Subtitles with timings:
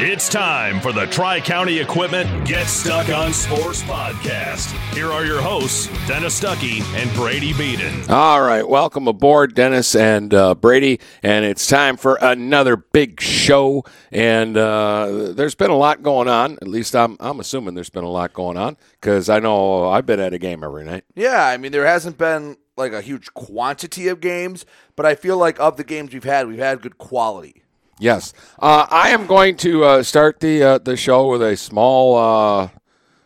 [0.00, 4.70] It's time for the Tri County Equipment Get Stuck on Sports podcast.
[4.94, 8.08] Here are your hosts, Dennis Stuckey and Brady Beaton.
[8.08, 13.82] All right, welcome aboard, Dennis and uh, Brady, and it's time for another big show.
[14.12, 16.52] And uh, there's been a lot going on.
[16.62, 20.06] At least I'm I'm assuming there's been a lot going on because I know I've
[20.06, 21.06] been at a game every night.
[21.16, 25.38] Yeah, I mean there hasn't been like a huge quantity of games, but I feel
[25.38, 27.64] like of the games we've had, we've had good quality.
[28.00, 32.16] Yes, uh, I am going to uh, start the uh, the show with a small
[32.16, 32.68] uh,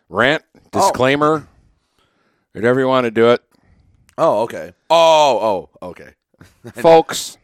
[0.08, 1.46] rant disclaimer.
[2.52, 3.42] Whatever you want to do it,
[4.18, 4.72] Oh, okay.
[4.90, 6.10] Oh, oh, okay.
[6.74, 7.38] folks.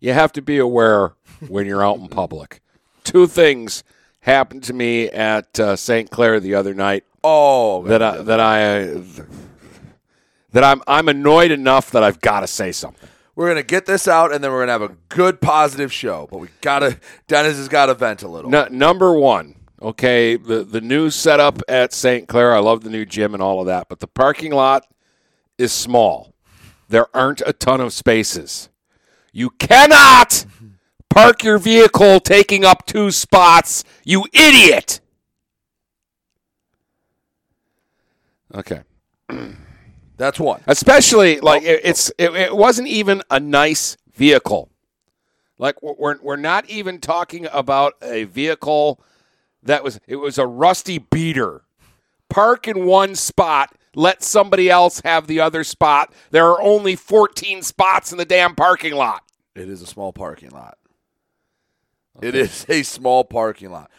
[0.00, 1.14] You have to be aware
[1.48, 2.60] when you're out in public.
[3.02, 3.82] Two things
[4.20, 6.08] happened to me at uh, St.
[6.10, 9.02] Clair the other night Oh, that I, that I
[10.52, 13.08] that I'm I'm annoyed enough that I've got to say something.
[13.38, 16.26] We're gonna get this out, and then we're gonna have a good positive show.
[16.28, 16.98] But we gotta.
[17.28, 18.50] Dennis has got to vent a little.
[18.50, 22.26] Number one, okay, the the new setup at St.
[22.26, 22.52] Clair.
[22.52, 24.88] I love the new gym and all of that, but the parking lot
[25.56, 26.34] is small.
[26.88, 28.70] There aren't a ton of spaces.
[29.32, 30.44] You cannot
[31.08, 33.84] park your vehicle taking up two spots.
[34.02, 34.98] You idiot.
[38.52, 38.82] Okay.
[40.18, 40.60] That's one.
[40.66, 41.44] especially oh.
[41.44, 44.68] like it, it's it, it wasn't even a nice vehicle
[45.58, 49.00] like we're we're not even talking about a vehicle
[49.62, 51.62] that was it was a rusty beater
[52.28, 57.62] park in one spot let somebody else have the other spot there are only 14
[57.62, 59.22] spots in the damn parking lot
[59.54, 60.78] It is a small parking lot.
[62.20, 63.90] It is a small parking lot.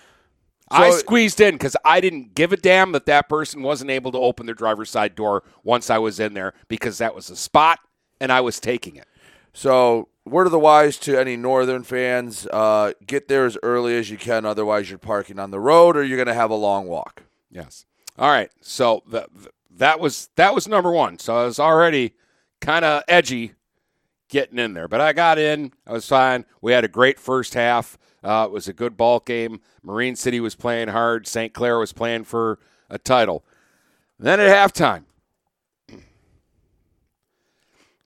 [0.71, 4.17] I squeezed in because I didn't give a damn that that person wasn't able to
[4.19, 7.79] open their driver's side door once I was in there because that was a spot
[8.21, 9.07] and I was taking it.
[9.53, 14.09] So, word of the wise to any Northern fans: uh, get there as early as
[14.09, 14.45] you can.
[14.45, 17.23] Otherwise, you're parking on the road, or you're gonna have a long walk.
[17.49, 17.85] Yes.
[18.17, 18.51] All right.
[18.61, 21.17] So th- th- that was that was number one.
[21.19, 22.13] So I was already
[22.61, 23.53] kind of edgy
[24.29, 25.73] getting in there, but I got in.
[25.87, 26.45] I was fine.
[26.61, 27.97] We had a great first half.
[28.23, 29.61] Uh, it was a good ball game.
[29.83, 31.27] Marine City was playing hard.
[31.27, 31.53] St.
[31.53, 32.59] Clair was playing for
[32.89, 33.43] a title.
[34.19, 35.03] Then at halftime,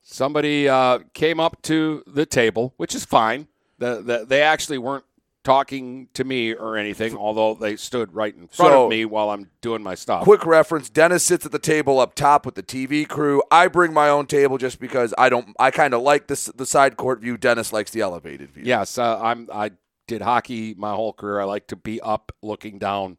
[0.02, 3.48] somebody uh, came up to the table, which is fine.
[3.80, 5.06] The, the, they actually weren't
[5.44, 9.30] talking to me or anything, although they stood right in front So- of me while
[9.30, 10.24] I'm doing my stuff.
[10.24, 13.42] Quick reference: Dennis sits at the table up top with the TV crew.
[13.52, 15.56] I bring my own table just because I don't.
[15.60, 17.38] I kind of like this the side court view.
[17.38, 18.64] Dennis likes the elevated view.
[18.66, 19.50] Yes, uh, I'm.
[19.52, 19.72] I
[20.08, 21.42] did hockey my whole career.
[21.42, 23.18] I like to be up, looking down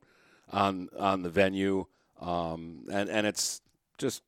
[0.53, 1.87] on on the venue,
[2.21, 3.61] um, and and it's
[3.99, 4.23] just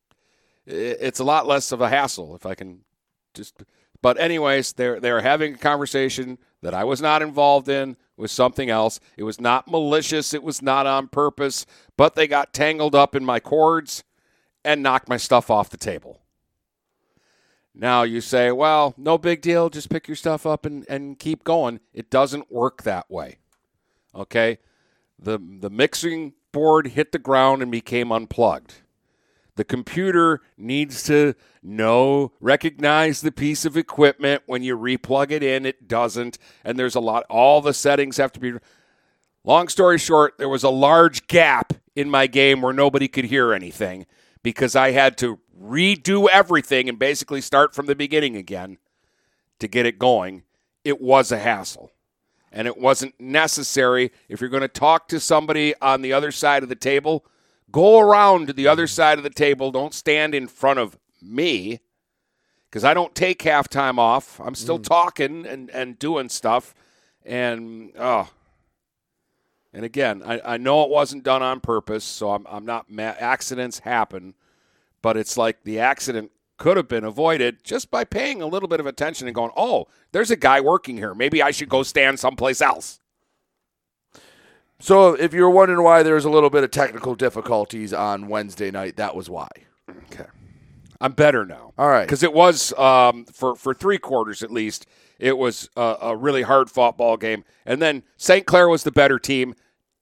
[0.67, 2.81] it's a lot less of a hassle if I can
[3.35, 3.63] just.
[4.03, 8.71] But anyways, they're they're having a conversation that I was not involved in with something
[8.71, 8.99] else.
[9.17, 10.35] It was not malicious.
[10.35, 11.67] It was not on purpose.
[11.97, 14.05] But they got tangled up in my cords
[14.65, 16.21] and knocked my stuff off the table.
[17.79, 19.69] Now you say, well, no big deal.
[19.69, 21.81] Just pick your stuff up and, and keep going.
[21.93, 23.37] It doesn't work that way.
[24.15, 24.59] Okay?
[25.19, 28.77] The, the mixing board hit the ground and became unplugged.
[29.57, 34.43] The computer needs to know, recognize the piece of equipment.
[34.47, 36.39] When you replug it in, it doesn't.
[36.65, 38.55] And there's a lot, all the settings have to be.
[39.45, 43.53] Long story short, there was a large gap in my game where nobody could hear
[43.53, 44.07] anything
[44.43, 48.79] because I had to redo everything and basically start from the beginning again
[49.59, 50.43] to get it going.
[50.85, 51.93] It was a hassle.
[52.53, 54.13] And it wasn't necessary.
[54.29, 57.25] If you're going to talk to somebody on the other side of the table,
[57.71, 59.71] go around to the other side of the table.
[59.71, 61.81] Don't stand in front of me
[62.71, 64.41] because I don't take halftime off.
[64.41, 64.85] I'm still mm.
[64.85, 66.75] talking and, and doing stuff.
[67.25, 68.31] And, oh,
[69.73, 73.15] and again, I, I know it wasn't done on purpose, so I'm, I'm not ma-
[73.19, 74.35] accidents happen,
[75.03, 78.81] but it's like the accident could have been avoided just by paying a little bit
[78.81, 81.15] of attention and going, oh, there's a guy working here.
[81.15, 83.01] Maybe I should go stand someplace else.
[84.79, 88.97] So, if you're wondering why there's a little bit of technical difficulties on Wednesday night,
[88.97, 89.49] that was why.
[90.13, 90.27] Okay.
[91.01, 91.73] I'm better now.
[91.79, 92.05] All right.
[92.05, 94.87] Because it was, um, for, for three quarters at least,
[95.19, 97.45] it was a, a really hard fought ball game.
[97.65, 98.47] And then St.
[98.47, 99.55] Clair was the better team,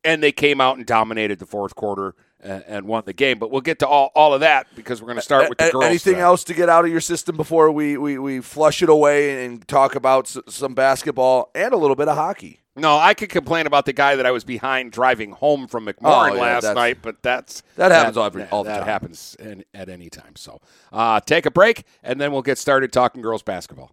[0.02, 3.38] and they came out and dominated the fourth quarter and, and won the game.
[3.38, 5.70] But we'll get to all, all of that because we're going to start with the
[5.70, 5.84] girls.
[5.84, 9.44] anything else to get out of your system before we, we, we flush it away
[9.44, 12.60] and talk about s- some basketball and a little bit of hockey?
[12.76, 16.32] No, I could complain about the guy that I was behind driving home from McMorran
[16.32, 18.86] Oh, yeah, last night, but that's That happens every- all the that time.
[18.88, 20.34] happens in, at any time.
[20.36, 20.60] So,
[20.92, 23.92] uh, take a break, and then we'll get started talking girls basketball.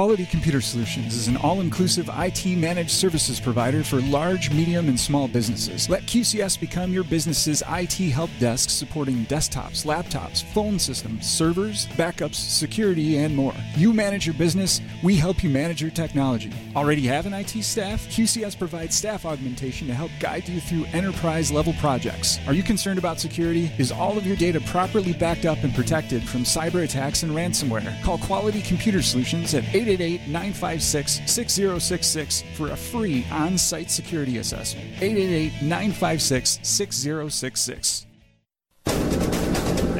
[0.00, 4.98] Quality Computer Solutions is an all inclusive IT managed services provider for large, medium, and
[4.98, 5.90] small businesses.
[5.90, 12.36] Let QCS become your business's IT help desk supporting desktops, laptops, phone systems, servers, backups,
[12.36, 13.52] security, and more.
[13.76, 16.50] You manage your business, we help you manage your technology.
[16.74, 18.00] Already have an IT staff?
[18.08, 22.38] QCS provides staff augmentation to help guide you through enterprise level projects.
[22.46, 23.70] Are you concerned about security?
[23.76, 28.02] Is all of your data properly backed up and protected from cyber attacks and ransomware?
[28.02, 34.86] Call Quality Computer Solutions at 888 956 6066 for a free on site security assessment.
[35.00, 38.06] 888 956 6066.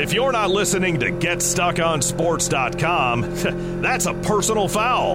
[0.00, 3.20] If you're not listening to GetStuckOnSports.com,
[3.82, 5.14] that's a personal foul.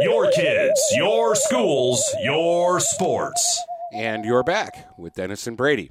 [0.00, 3.62] Your kids, your schools, your sports.
[3.94, 5.90] And you're back with Dennis and Brady.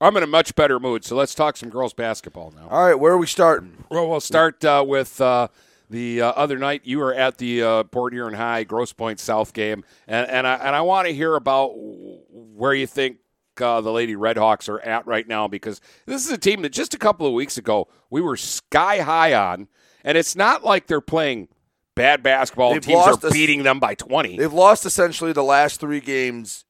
[0.00, 2.68] I'm in a much better mood, so let's talk some girls basketball now.
[2.68, 3.84] All right, where are we starting?
[3.88, 5.48] Well, we'll start uh, with uh,
[5.92, 6.82] the uh, other night.
[6.84, 10.54] You were at the uh, Port Huron High Grosse Pointe South game, and, and I,
[10.54, 13.18] and I want to hear about where you think
[13.60, 16.94] uh, the Lady Redhawks are at right now because this is a team that just
[16.94, 19.68] a couple of weeks ago we were sky high on,
[20.02, 21.48] and it's not like they're playing
[21.94, 22.72] bad basketball.
[22.72, 24.38] They've Teams are lost a- beating them by 20.
[24.38, 26.64] They've lost essentially the last three games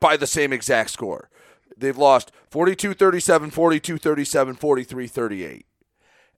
[0.00, 1.30] by the same exact score.
[1.76, 5.66] They've lost 42 37, 42 37, 43 38.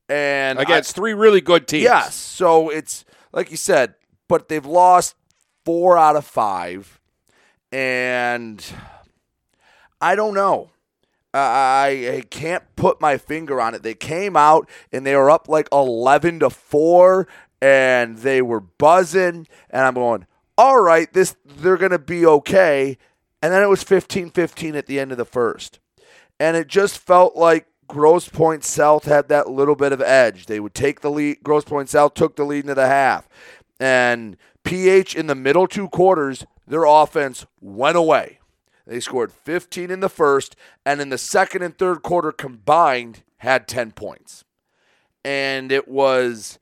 [0.08, 1.84] And Against I- three really good teams.
[1.84, 2.14] Yes.
[2.14, 3.94] So it's like you said,
[4.28, 5.14] but they've lost
[5.64, 7.00] four out of five.
[7.72, 8.64] And
[10.00, 10.70] I don't know.
[11.34, 13.82] I, I can't put my finger on it.
[13.82, 17.28] They came out and they were up like 11 to 4
[17.60, 22.96] and they were buzzing and I'm going, "All right, this they're going to be okay."
[23.42, 25.78] And then it was 15-15 at the end of the first.
[26.40, 30.47] And it just felt like Grosse Pointe South had that little bit of edge.
[30.47, 31.43] They would take the lead.
[31.43, 33.28] Grosse Pointe South took the lead into the half.
[33.78, 38.40] And PH in the middle two quarters, their offense went away.
[38.87, 43.69] They scored 15 in the first, and in the second and third quarter combined, had
[43.69, 44.45] 10 points.
[45.25, 46.59] And it was,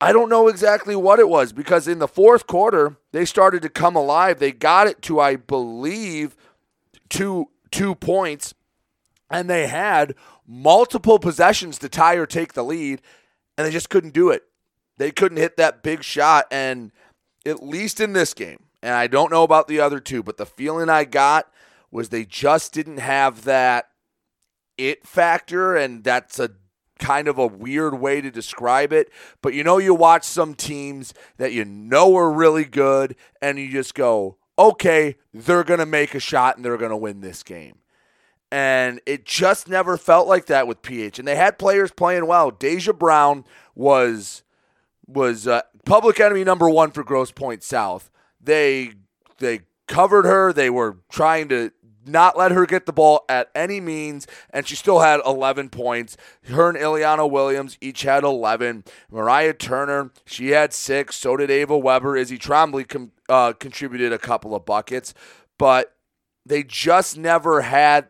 [0.00, 3.68] I don't know exactly what it was because in the fourth quarter, they started to
[3.68, 4.38] come alive.
[4.38, 6.36] They got it to, I believe,
[7.08, 8.54] two, two points,
[9.34, 10.14] and they had
[10.46, 13.02] multiple possessions to tie or take the lead.
[13.58, 14.44] and they just couldn't do it.
[14.96, 16.46] They couldn't hit that big shot.
[16.50, 16.92] And
[17.44, 20.46] at least in this game, and I don't know about the other two, but the
[20.46, 21.50] feeling I got
[21.90, 23.88] was they just didn't have that
[24.76, 25.76] it factor.
[25.76, 26.50] And that's a
[26.98, 29.10] kind of a weird way to describe it.
[29.42, 33.70] But you know, you watch some teams that you know are really good, and you
[33.70, 37.42] just go, okay, they're going to make a shot and they're going to win this
[37.42, 37.78] game.
[38.50, 41.18] And it just never felt like that with PH.
[41.18, 42.50] And they had players playing well.
[42.50, 44.42] Deja Brown was
[45.06, 48.10] was uh, public enemy number one for Grosse Pointe South.
[48.40, 48.92] They
[49.38, 50.52] they covered her.
[50.52, 51.72] They were trying to
[52.06, 56.16] not let her get the ball at any means, and she still had 11 points.
[56.44, 58.84] Her and Ileana Williams each had 11.
[59.10, 61.16] Mariah Turner, she had six.
[61.16, 62.16] So did Ava Weber.
[62.16, 65.14] Izzy Trombley com- uh, contributed a couple of buckets,
[65.58, 65.96] but
[66.44, 68.08] they just never had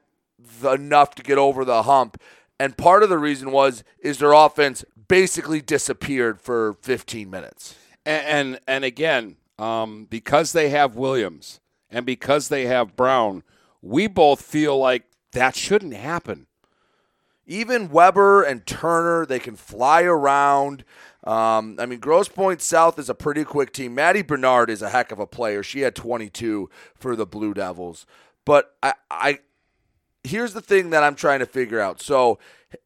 [0.61, 2.21] the, enough to get over the hump.
[2.59, 7.77] And part of the reason was is their offense basically disappeared for 15 minutes.
[8.07, 11.61] And and, and again, um, because they have Williams
[11.91, 13.43] and because they have Brown,
[13.83, 16.47] we both feel like that shouldn't happen.
[17.47, 20.85] Even Weber and Turner, they can fly around.
[21.25, 23.95] Um, I mean, Grosse Pointe South is a pretty quick team.
[23.95, 25.63] Maddie Bernard is a heck of a player.
[25.63, 28.07] She had 22 for the Blue Devils.
[28.47, 29.39] But I, I
[30.25, 32.01] here's the thing that I'm trying to figure out.
[32.01, 32.39] So,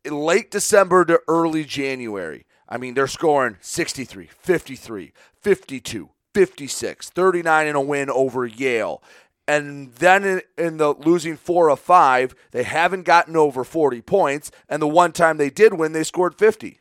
[0.05, 7.77] late December to early January, I mean, they're scoring 63, 53, 52, 56, 39 in
[7.77, 9.03] a win over Yale.
[9.47, 14.51] And then in, in, the losing four of five, they haven't gotten over 40 points.
[14.69, 16.81] And the one time they did win, they scored 50.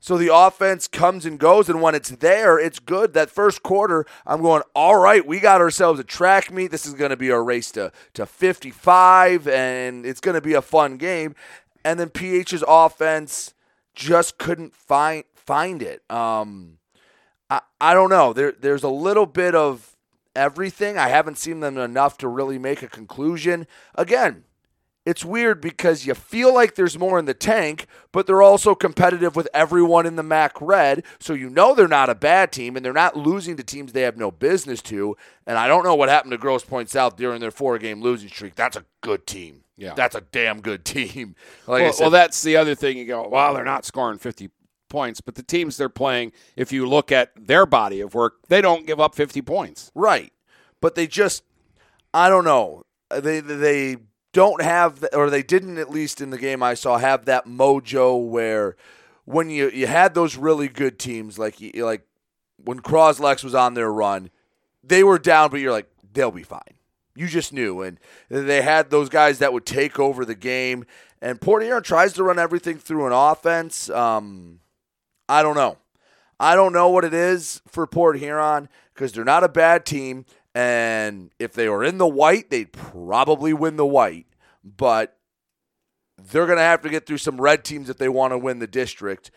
[0.00, 3.12] So the offense comes and goes, and when it's there, it's good.
[3.14, 6.70] That first quarter, I'm going, all right, we got ourselves a track meet.
[6.70, 10.54] This is going to be a race to, to 55, and it's going to be
[10.54, 11.34] a fun game.
[11.84, 13.54] And then PH's offense
[13.94, 16.02] just couldn't find find it.
[16.10, 16.78] Um,
[17.48, 18.32] I, I don't know.
[18.32, 19.96] There, there's a little bit of
[20.36, 20.96] everything.
[20.96, 23.66] I haven't seen them enough to really make a conclusion.
[23.94, 24.44] Again,
[25.06, 29.34] it's weird because you feel like there's more in the tank, but they're also competitive
[29.34, 31.04] with everyone in the MAC Red.
[31.18, 34.02] So you know they're not a bad team and they're not losing to teams they
[34.02, 35.16] have no business to.
[35.46, 38.28] And I don't know what happened to Grosse Pointe South during their four game losing
[38.28, 38.54] streak.
[38.56, 39.64] That's a good team.
[39.76, 39.94] Yeah.
[39.94, 41.34] That's a damn good team.
[41.66, 42.98] Like well, said, well, that's the other thing.
[42.98, 44.50] You go, well, they're not scoring 50
[44.88, 48.60] points, but the teams they're playing, if you look at their body of work, they
[48.60, 49.92] don't give up 50 points.
[49.94, 50.32] Right.
[50.80, 51.44] But they just,
[52.12, 52.84] I don't know.
[53.10, 53.96] They, they,
[54.32, 58.28] don't have, or they didn't at least in the game I saw, have that mojo
[58.28, 58.76] where
[59.24, 62.06] when you, you had those really good teams, like like
[62.64, 64.30] when Cros-Lex was on their run,
[64.82, 66.60] they were down, but you're like, they'll be fine.
[67.14, 67.82] You just knew.
[67.82, 70.84] And they had those guys that would take over the game.
[71.20, 73.90] And Port Huron tries to run everything through an offense.
[73.90, 74.60] Um,
[75.28, 75.78] I don't know.
[76.38, 80.24] I don't know what it is for Port Huron because they're not a bad team.
[80.54, 84.26] And if they were in the white, they'd probably win the white.
[84.64, 85.16] But
[86.18, 88.58] they're going to have to get through some red teams if they want to win
[88.58, 89.30] the district.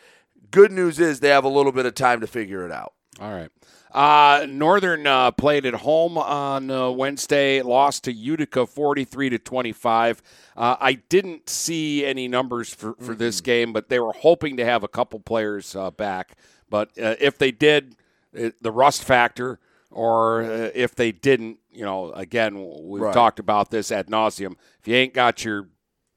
[0.52, 2.94] Good news is they have a little bit of time to figure it out.
[3.20, 3.50] All right.
[3.92, 10.24] Uh, Northern uh, played at home on uh, Wednesday, lost to Utica 43 to 25.
[10.58, 13.18] Uh, I didn't see any numbers for, for mm-hmm.
[13.18, 16.36] this game, but they were hoping to have a couple players uh, back.
[16.72, 17.96] But uh, if they did,
[18.34, 19.60] it, the rust factor–
[19.94, 23.14] or uh, if they didn't, you know, again, we've right.
[23.14, 24.56] talked about this ad nauseum.
[24.80, 25.70] If you ain't got your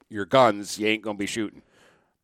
[0.09, 1.61] your guns, you ain't going to be shooting.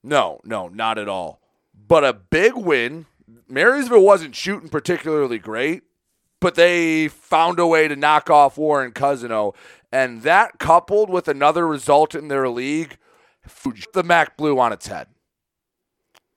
[0.03, 1.41] No, no, not at all.
[1.87, 3.05] But a big win.
[3.47, 5.83] Marysville wasn't shooting particularly great,
[6.39, 9.55] but they found a way to knock off Warren Cousino,
[9.91, 12.97] and that coupled with another result in their league,
[13.93, 15.07] the MAC Blue on its head.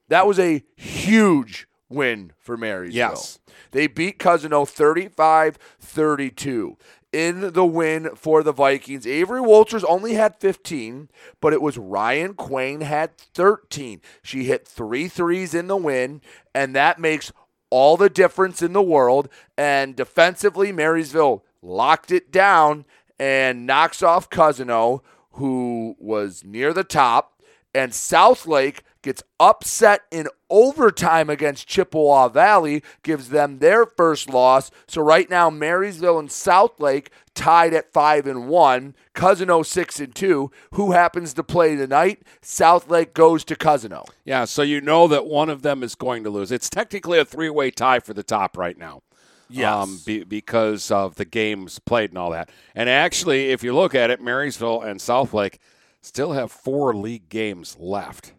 [0.08, 2.96] That was a huge win for Marysville.
[2.96, 3.38] Yes.
[3.70, 6.76] They beat Cousino 35 32
[7.12, 9.06] in the win for the Vikings.
[9.06, 11.08] Avery Walters only had 15,
[11.40, 14.02] but it was Ryan Quain had 13.
[14.22, 16.20] She hit three threes in the win,
[16.54, 17.32] and that makes
[17.70, 19.28] all the difference in the world.
[19.56, 22.84] And defensively, Marysville locked it down
[23.18, 25.00] and knocks off Cousino,
[25.32, 27.40] who was near the top.
[27.74, 34.70] And Southlake gets upset in overtime against Chippewa Valley, gives them their first loss.
[34.88, 38.96] So right now, Marysville and Southlake tied at five and one.
[39.14, 40.50] Cousino six and two.
[40.72, 42.22] Who happens to play tonight?
[42.42, 44.04] Southlake goes to Cousin Cousino.
[44.24, 46.50] Yeah, so you know that one of them is going to lose.
[46.50, 49.02] It's technically a three-way tie for the top right now.
[49.48, 49.72] Yes.
[49.72, 52.50] Um, be, because of the games played and all that.
[52.74, 55.58] And actually, if you look at it, Marysville and Southlake
[56.00, 58.32] still have four league games left.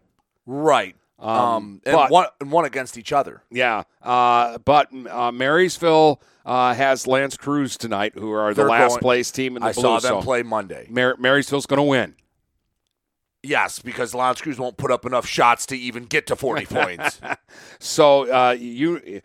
[0.50, 0.96] Right.
[1.18, 3.42] Um, and but- one and one against each other.
[3.50, 8.90] Yeah, uh, but uh, Marysville uh, has L'Anse Creuse tonight, who are the They're last
[8.90, 9.82] going- place team in the I blue.
[9.82, 10.86] saw them so play Monday.
[10.88, 12.14] Mar- Marysville's going to win.
[13.42, 17.20] Yes, because L'Anse Creuse won't put up enough shots to even get to 40 points.
[17.78, 19.20] So uh, you,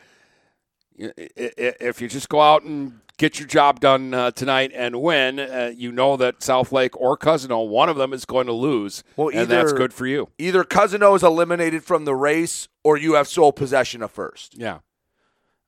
[0.98, 5.72] if you just go out and get your job done uh, tonight and win, uh,
[5.76, 9.30] you know that South Lake or Cousino, one of them is going to lose, Well,
[9.34, 10.30] and that's good for you.
[10.38, 14.58] Either Cousino is eliminated from the race or you have sole possession of first.
[14.58, 14.80] Yeah.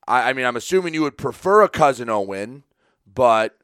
[0.08, 2.64] I, I mean, I'm assuming you would prefer a Cousino win,
[3.06, 3.58] but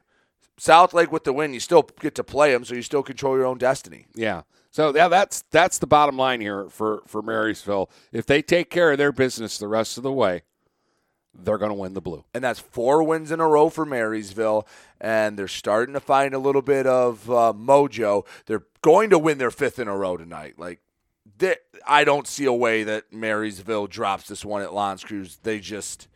[0.58, 3.36] South Lake with the win, you still get to play them, so you still control
[3.36, 4.06] your own destiny.
[4.14, 4.42] Yeah.
[4.70, 7.90] So yeah, that's that's the bottom line here for for Marysville.
[8.10, 10.42] If they take care of their business the rest of the way,
[11.34, 12.24] they're going to win the blue.
[12.34, 14.66] And that's four wins in a row for Marysville,
[15.00, 18.26] and they're starting to find a little bit of uh, mojo.
[18.46, 20.58] They're going to win their fifth in a row tonight.
[20.58, 20.80] Like,
[21.38, 25.38] they, I don't see a way that Marysville drops this one at L'Anse Creuse.
[25.42, 26.08] They just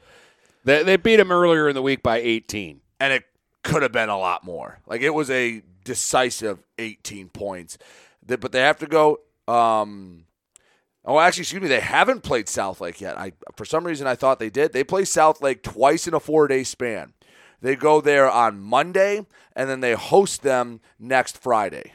[0.65, 2.81] They they beat them earlier in the week by 18.
[3.01, 3.25] and it
[3.63, 4.79] could have been a lot more.
[4.87, 7.79] Like it was a decisive 18 points.
[8.27, 9.21] But they have to go.
[9.49, 10.25] Um,
[11.07, 11.69] oh, actually, excuse me.
[11.69, 13.19] They haven't played South Lake yet.
[13.19, 14.73] I for some reason I thought they did.
[14.73, 17.15] They play South Lake twice in a four day span.
[17.61, 21.93] They go there on Monday and then they host them next Friday.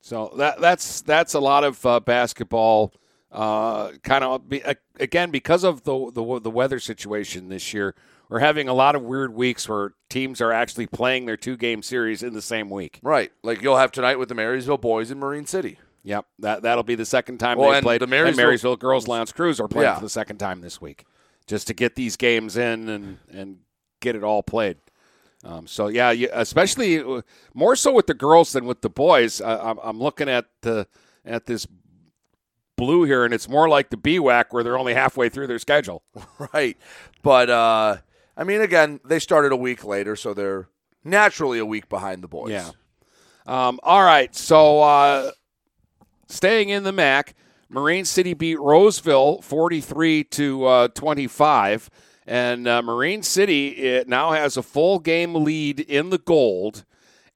[0.00, 2.94] So that that's that's a lot of uh, basketball.
[3.30, 7.94] Uh, kind of be, uh, again because of the, the the weather situation this year.
[8.30, 11.82] We're having a lot of weird weeks where teams are actually playing their two game
[11.82, 13.00] series in the same week.
[13.02, 13.32] Right.
[13.42, 15.78] Like you'll have tonight with the Marysville boys in Marine City.
[16.08, 18.00] Yep, that that'll be the second time Well, they played.
[18.00, 19.96] the and Marysville- Marysville girls L'Anse Creuse are playing Yeah.
[19.96, 21.04] for the second time this week,
[21.46, 23.58] just to get these games in and and
[24.00, 24.78] get it all played.
[25.44, 27.20] Um, so yeah, you, especially uh,
[27.52, 29.40] more so with the girls than with the boys.
[29.42, 30.86] Uh, I'm, I'm looking at the
[31.26, 31.66] at this
[32.76, 36.02] blue here, and it's more like the BWAC where they're only halfway through their schedule.
[36.54, 36.76] Right.
[37.22, 37.96] But uh
[38.36, 40.68] I mean again, they started a week later, so they're
[41.04, 42.52] naturally a week behind the boys.
[42.52, 42.70] Yeah.
[43.46, 45.30] Um, all right, so uh,
[46.28, 47.34] staying in the MAC,
[47.68, 51.90] Marine City beat Roseville 43 to uh, 25,
[52.26, 56.84] and uh, Marine City it now has a full game lead in the gold.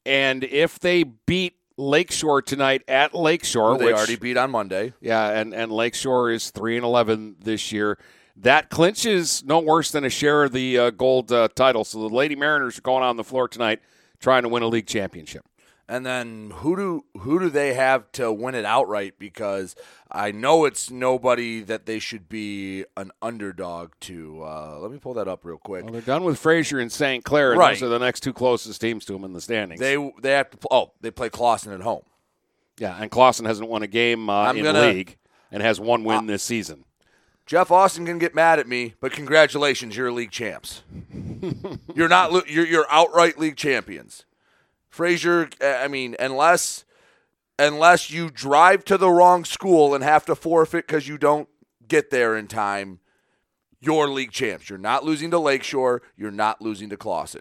[0.05, 4.92] And if they beat Lakeshore tonight at Lakeshore, they which, already beat on Monday.
[5.00, 7.98] yeah, and and Lakeshore is three and eleven this year.
[8.37, 11.85] That clinches no worse than a share of the uh, gold uh, title.
[11.85, 13.81] So the Lady Mariners are going on the floor tonight,
[14.20, 15.44] trying to win a league championship.
[15.88, 19.18] And then who do who do they have to win it outright?
[19.18, 19.75] Because
[20.11, 24.42] I know it's nobody that they should be an underdog to.
[24.42, 25.85] Uh, let me pull that up real quick.
[25.85, 27.25] Well, they're done with Fraser and St.
[27.25, 27.51] Clair.
[27.53, 27.75] And Right.
[27.79, 29.81] Those are the next two closest teams to them in the standings.
[29.81, 30.59] They they have to.
[30.71, 32.05] Oh, they play Clawson at home.
[32.79, 35.18] yeah, and Clawson hasn't won a game uh, in gonna- league
[35.51, 36.85] and has one win this season.
[37.45, 40.83] Jeff Austin can get mad at me, but congratulations, you're league champs.
[41.95, 42.49] you're not.
[42.49, 44.25] You're you're outright league champions.
[44.92, 46.85] Fraser, I mean, unless
[47.59, 51.48] unless you drive to the wrong school and have to forfeit because you don't
[51.88, 53.00] get there in time,
[53.81, 54.68] you're league champs.
[54.68, 56.02] You're not losing to Lakeshore.
[56.14, 57.40] You're not losing to Clawson.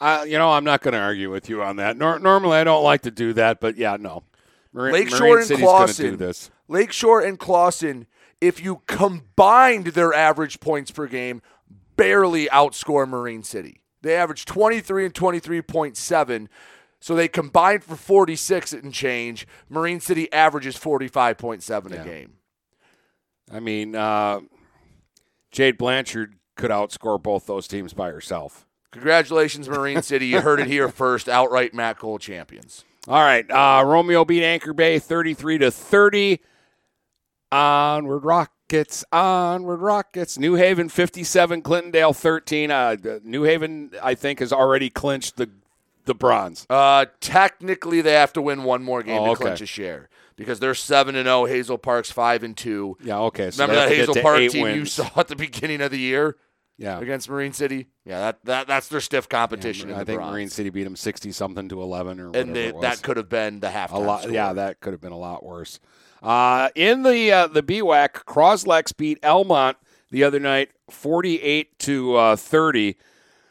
[0.00, 1.98] Uh, you know, I'm not going to argue with you on that.
[1.98, 4.22] Nor- normally, I don't like to do that, but yeah, no.
[4.72, 6.52] Marine, Lakeshore and City's going to Clawson.
[6.68, 8.06] Lakeshore and Clawson,
[8.40, 11.42] if you combined their average points per game,
[11.96, 13.82] barely outscore Marine City.
[14.02, 16.48] They average 23 and 23.7.
[17.00, 19.46] So they combined for 46 and change.
[19.68, 22.02] Marine City averages 45.7 Yeah.
[22.02, 22.32] a game.
[23.52, 24.40] I mean, uh,
[25.50, 28.66] Jade Blanchard could outscore both those teams by herself.
[28.90, 30.26] Congratulations, Marine City.
[30.26, 31.28] You heard it here first.
[31.28, 32.84] Outright MAC Gold champions.
[33.06, 36.40] All right, uh, Romeo beat Anchor Bay 33 to 30.
[37.50, 38.24] Onward
[38.70, 40.38] Rockets, onward Rockets.
[40.38, 42.70] New Haven 57, Clintondale 13.
[42.70, 45.48] Uh, New Haven, I think, has already clinched the
[46.04, 46.66] the bronze.
[46.70, 49.42] Uh, technically, they have to win one more game Oh, to okay.
[49.44, 51.46] clinch a share because they're seven and zero.
[51.46, 52.96] Hazel Park's five and two.
[53.02, 53.50] Yeah, okay.
[53.50, 56.36] So Remember that Hazel Park team you saw at the beginning of the year
[56.78, 56.98] Yeah.
[57.00, 57.88] against Marine City?
[58.06, 59.88] Yeah, that, that that's their stiff competition.
[59.90, 60.32] in I think bronze.
[60.32, 63.28] Marine City beat them 60 something to 11 or whatever and they, that could have
[63.30, 64.22] been the halftime a lot.
[64.22, 64.32] score.
[64.34, 65.78] Yeah, that could have been a lot worse.
[66.22, 69.76] Uh, in the uh, the BWAC, Cros-Lex beat Almont
[70.10, 72.96] the other night, 48 to uh, 30.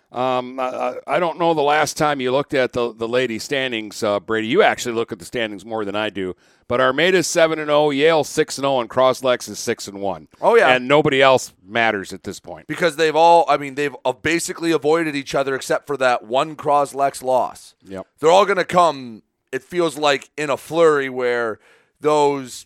[0.10, 4.02] Um, I, I don't know the last time you looked at the the lady standings,
[4.04, 4.48] uh, Brady.
[4.48, 6.36] You actually look at the standings more than I do.
[6.70, 10.28] But Armada's seven and zero, Yale six and zero, and Cros-Lex is six and one.
[10.42, 10.76] Oh, yeah.
[10.76, 12.68] and nobody else matters at this point.
[12.68, 13.46] because they've all.
[13.48, 17.76] I mean, they've uh, basically avoided each other except for that one Cros-Lex loss.
[17.86, 18.08] Yep.
[18.20, 19.24] They're all going to come.
[19.52, 21.60] It feels like in a flurry where
[22.00, 22.66] those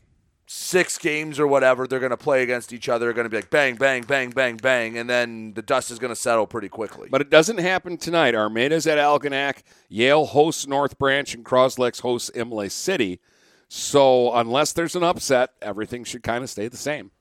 [0.54, 3.38] six games or whatever they're going to play against each other are going to be
[3.38, 6.68] like bang, bang, bang, bang, bang, and then the dust is going to settle pretty
[6.68, 7.08] quickly.
[7.10, 8.36] But it doesn't happen tonight.
[8.36, 9.64] Armada's at Algonac.
[9.88, 13.22] Yale hosts North Branch, and Cros-Lex hosts Imlay City.
[13.70, 17.12] So unless there's an upset, everything should kind of stay the same.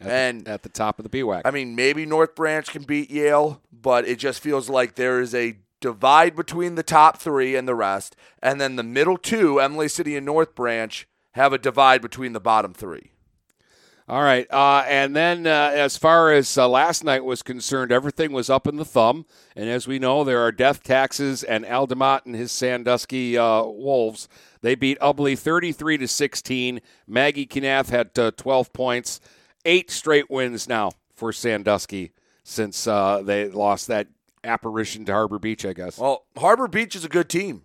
[0.00, 1.42] At and the, at the top of the BWAC.
[1.44, 5.34] I mean, maybe North Branch can beat Yale, but it just feels like there is
[5.34, 9.88] a divide between the top three and the rest, and then the middle two, Imlay
[9.88, 13.12] City and North Branch, have a divide between the bottom three.
[14.08, 14.46] All right.
[14.50, 18.66] Uh, and then, uh, as far as uh, last night was concerned, everything was up
[18.66, 19.26] in the thumb.
[19.54, 24.28] And as we know, there are death taxes, and Aldemat and his Sandusky uh, Wolves.
[24.62, 26.80] They beat Ubly 33 to 16.
[27.06, 29.20] Maggie Knath had uh, 12 points.
[29.64, 32.12] Eight straight wins now for Sandusky
[32.44, 34.06] since uh, they lost that
[34.44, 35.98] apparition to Harbor Beach, I guess.
[35.98, 37.64] Well, Harbor Beach is a good team.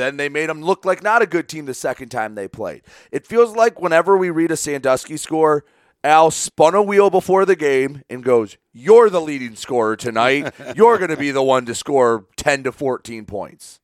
[0.00, 2.80] Then they made them look like not a good team the second time they played.
[3.12, 5.62] It feels like whenever we read a Sandusky score,
[6.02, 10.54] Al spun a wheel before the game and goes, You're the leading scorer tonight.
[10.74, 13.80] You're going to be the one to score 10 to 14 points.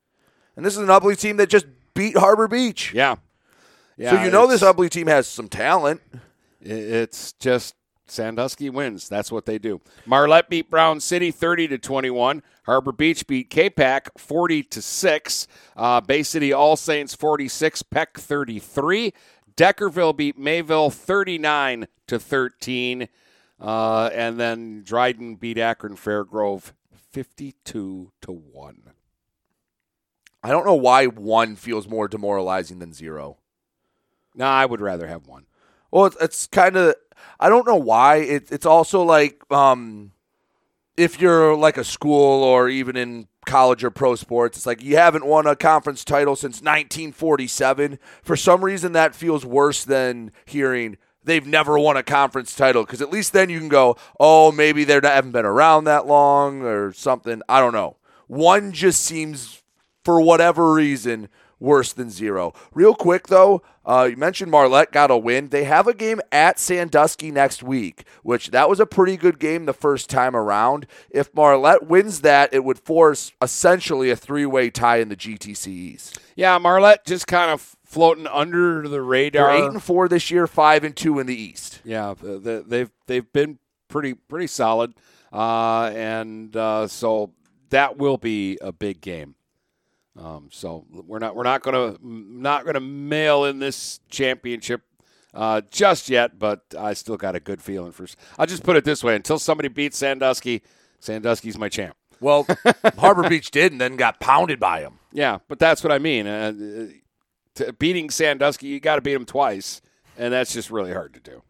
[0.56, 2.94] And this is an Ubly team that just beat Harbor Beach.
[2.94, 3.16] Yeah.
[3.98, 6.00] yeah so you know this Ubly team has some talent.
[6.62, 7.74] It's just
[8.08, 9.08] Sandusky wins.
[9.08, 9.80] That's what they do.
[10.04, 12.42] Marlette beat Brown City 30 to 21.
[12.64, 15.48] Harbor Beach beat Capac 40 to 6.
[15.76, 19.12] Uh, Bay City All Saints 46, Peck 33.
[19.56, 23.08] Deckerville beat Mayville 39 to 13.
[23.58, 28.82] Uh, and then Dryden beat Akron Fairgrove 52 to 1.
[30.42, 33.38] I don't know why one feels more demoralizing than zero.
[34.34, 35.46] No, I would rather have one.
[35.90, 36.94] Well, it's, it's kind of
[37.38, 38.16] I don't know why.
[38.16, 40.12] It, it's also like um,
[40.96, 44.96] if you're like a school or even in college or pro sports, it's like you
[44.96, 47.98] haven't won a conference title since 1947.
[48.22, 53.02] For some reason, that feels worse than hearing they've never won a conference title because
[53.02, 56.92] at least then you can go, oh, maybe they haven't been around that long or
[56.92, 57.42] something.
[57.48, 57.96] I don't know.
[58.28, 59.62] One just seems,
[60.04, 62.52] for whatever reason, worse than zero.
[62.74, 65.48] Real quick, though, uh, you mentioned Marlette got a win.
[65.48, 69.64] They have a game at Sandusky next week, which that was a pretty good game
[69.64, 70.86] the first time around.
[71.10, 75.68] If Marlette wins that, it would force essentially a three way tie in the GTC
[75.68, 76.18] East.
[76.34, 79.46] Yeah, Marlette just kind of floating under the radar.
[79.52, 81.80] They're eight and four this year, five and two in the East.
[81.84, 84.94] Yeah, they've they've been pretty pretty solid,
[85.32, 87.32] uh, and uh, so
[87.70, 89.35] that will be a big game.
[90.18, 94.82] Um, so we're not we're not gonna not gonna mail in this championship
[95.34, 98.06] uh, just yet, but I still got a good feeling for.
[98.38, 100.62] I'll just put it this way: until somebody beats Sandusky,
[101.00, 101.96] Sandusky's my champ.
[102.20, 102.46] Well,
[102.98, 104.98] Harbor Beach did, and then got pounded by him.
[105.12, 106.26] Yeah, but that's what I mean.
[106.26, 106.86] Uh,
[107.78, 109.82] beating Sandusky, you got to beat them twice,
[110.16, 111.42] and that's just really hard to do.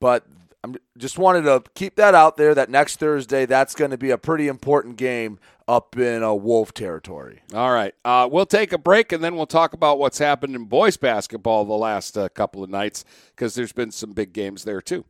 [0.00, 0.24] But
[0.64, 2.54] I just wanted to keep that out there.
[2.54, 6.74] That next Thursday, that's going to be a pretty important game up in a Wolf
[6.74, 7.42] territory.
[7.54, 7.94] All right.
[8.04, 11.64] Uh, we'll take a break and then we'll talk about what's happened in boys basketball
[11.64, 15.04] the last uh, couple of nights because there's been some big games there too.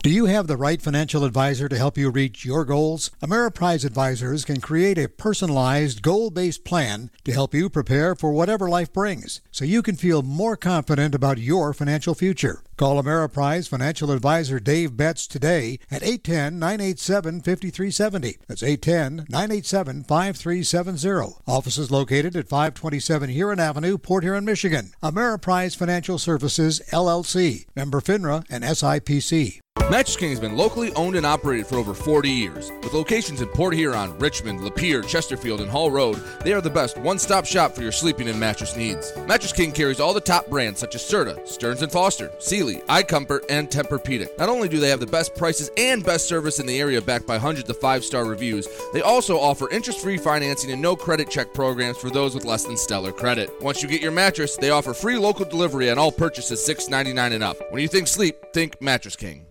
[0.00, 3.10] Do you have the right financial advisor to help you reach your goals?
[3.20, 8.68] Ameriprise Advisors can create a personalized, goal based plan to help you prepare for whatever
[8.68, 12.62] life brings so you can feel more confident about your financial future.
[12.78, 18.38] Call Ameriprise Financial Advisor Dave Betts today at 810 987 5370.
[18.46, 21.42] That's 810 987 5370.
[21.48, 24.92] Office is located at 527 Huron Avenue, Port Huron, Michigan.
[25.02, 27.66] Ameriprise Financial Services, LLC.
[27.74, 29.58] Member FINRA and SIPC.
[29.90, 32.70] Mattress King has been locally owned and operated for over 40 years.
[32.82, 36.98] With locations in Port Huron, Richmond, Lapeer, Chesterfield, and Hall Road, they are the best
[36.98, 39.14] one-stop shop for your sleeping and mattress needs.
[39.26, 43.44] Mattress King carries all the top brands such as Serta, Stearns & Foster, Sealy, iComfort,
[43.50, 44.38] and Tempur-Pedic.
[44.38, 47.26] Not only do they have the best prices and best service in the area backed
[47.26, 51.98] by hundreds of five-star reviews, they also offer interest-free financing and no credit check programs
[51.98, 53.50] for those with less than stellar credit.
[53.60, 57.44] Once you get your mattress, they offer free local delivery on all purchases $6.99 and
[57.44, 57.56] up.
[57.70, 59.46] When you think sleep, think Mattress King.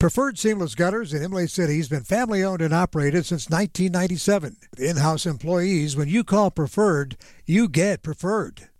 [0.00, 4.56] Preferred Seamless Gutters in Imlay City has been family owned and operated since 1997.
[4.70, 8.68] With in house employees, when you call Preferred, you get Preferred.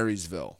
[0.00, 0.59] Marysville.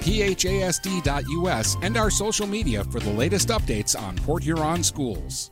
[0.00, 5.50] www.phasd.us and our social media for the latest updates on Port Huron schools.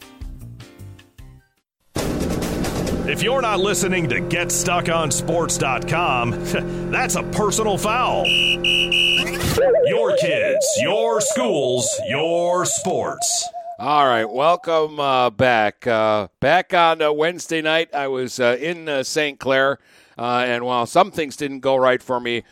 [3.10, 8.26] If you're not listening to GetStuckOnSports.com, that's a personal foul.
[8.26, 13.48] Your kids, your schools, your sports.
[13.78, 15.86] All right, welcome uh, back.
[15.86, 19.40] Uh, back on uh, Wednesday night, I was uh, in uh, St.
[19.40, 19.78] Clair,
[20.18, 22.42] uh, and while some things didn't go right for me,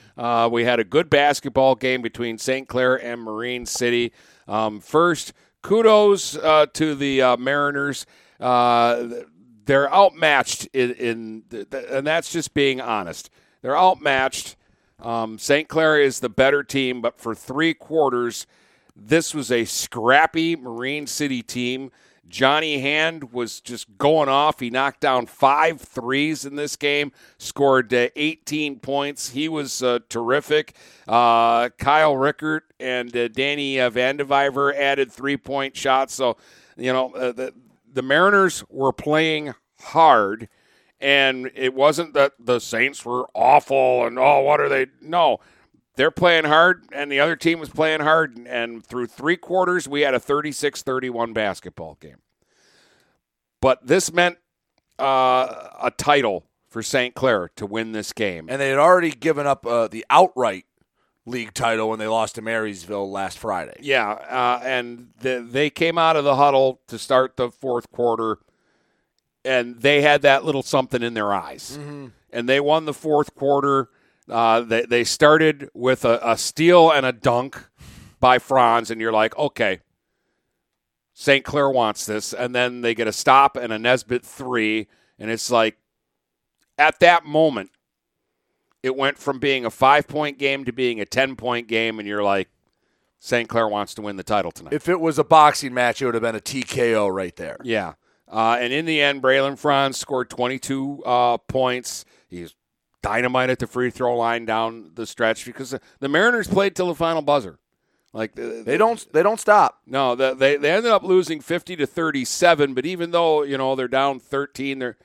[0.51, 2.69] we had a good basketball game between St.
[2.69, 4.13] Clair and Marine City.
[4.47, 8.07] Um, first, kudos to the Mariners.
[8.39, 13.31] they're outmatched in, in the, and that's just being honest.
[13.63, 14.57] They're outmatched.
[15.01, 15.69] Um, St.
[15.69, 18.47] Clair is the better team, but for three quarters–
[18.97, 21.91] this was a scrappy Marine City team.
[22.29, 24.61] Johnny Hand was just going off.
[24.61, 29.31] He knocked down five threes in this game, scored uh, 18 points.
[29.31, 30.75] He was uh, terrific.
[31.07, 36.15] Uh, Kyle Rickert and uh, Danny uh, Vandeviver added three point shots.
[36.15, 36.37] So,
[36.77, 37.55] you know, uh, the,
[37.93, 40.49] the Mariners were playing hard,
[41.01, 44.87] and it wasn't that the Saints were awful and, oh, what are they?
[45.01, 45.41] No
[45.97, 48.39] they're playing hard, and the other team was playing hard.
[48.47, 52.19] And through three quarters, we had a 36 31 basketball game.
[53.61, 54.39] But this meant
[54.99, 57.15] uh, a title for St.
[57.15, 58.49] Clair to win this game.
[58.51, 60.67] And they had already given up uh, the outright
[61.25, 63.77] league title when they lost to Marysville last Friday.
[63.81, 68.39] Yeah, uh, and the, they came out of the huddle to start the fourth quarter,
[69.45, 71.79] and they had that little something in their eyes.
[71.81, 72.09] Mm-hmm.
[72.31, 73.89] And they won the fourth quarter
[74.29, 77.65] uh, they, they started with a, a steal and a dunk
[78.21, 79.81] by Franz, and you're like, okay,
[81.19, 81.45] St.
[81.45, 82.35] Clair wants this.
[82.35, 84.87] And then they get a stop and a Nesbitt three.
[85.19, 85.79] And it's like,
[86.77, 87.71] at that moment,
[88.83, 91.99] it went from being a five point game to being a 10 point game.
[91.99, 92.51] And you're like,
[93.19, 93.49] St.
[93.49, 94.75] Clair wants to win the title tonight.
[94.75, 97.57] If it was a boxing match, it would have been a TKO right there.
[97.65, 97.95] Yeah.
[98.29, 102.05] Uh, and in the end, Braylon Franz scored 22 uh, points.
[102.29, 102.55] He's
[103.03, 106.95] dynamite at the free throw line down the stretch because the Mariners played till the
[106.95, 107.59] final buzzer.
[108.13, 109.83] Like they don't they don't stop.
[109.87, 113.89] No, they they ended up losing 50 to 37, but even though, you know, they're
[113.89, 114.97] down 13, they're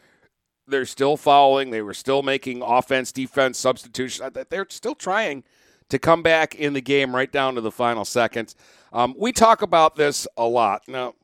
[0.66, 1.72] they're still fouling.
[1.72, 4.32] They were still making offense, defense substitutions.
[4.50, 5.44] They're still trying
[5.90, 8.56] to come back in the game right down to the final seconds.
[8.94, 10.84] Um, we talk about this a lot.
[10.88, 11.16] Now,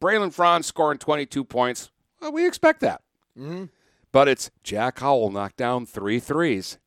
[0.00, 1.90] Braylon Franz scoring 22 points.
[2.20, 3.02] Well, we expect that.
[3.38, 3.64] Mm-hmm.
[4.12, 6.78] But it's Jack Howell knocked down three threes.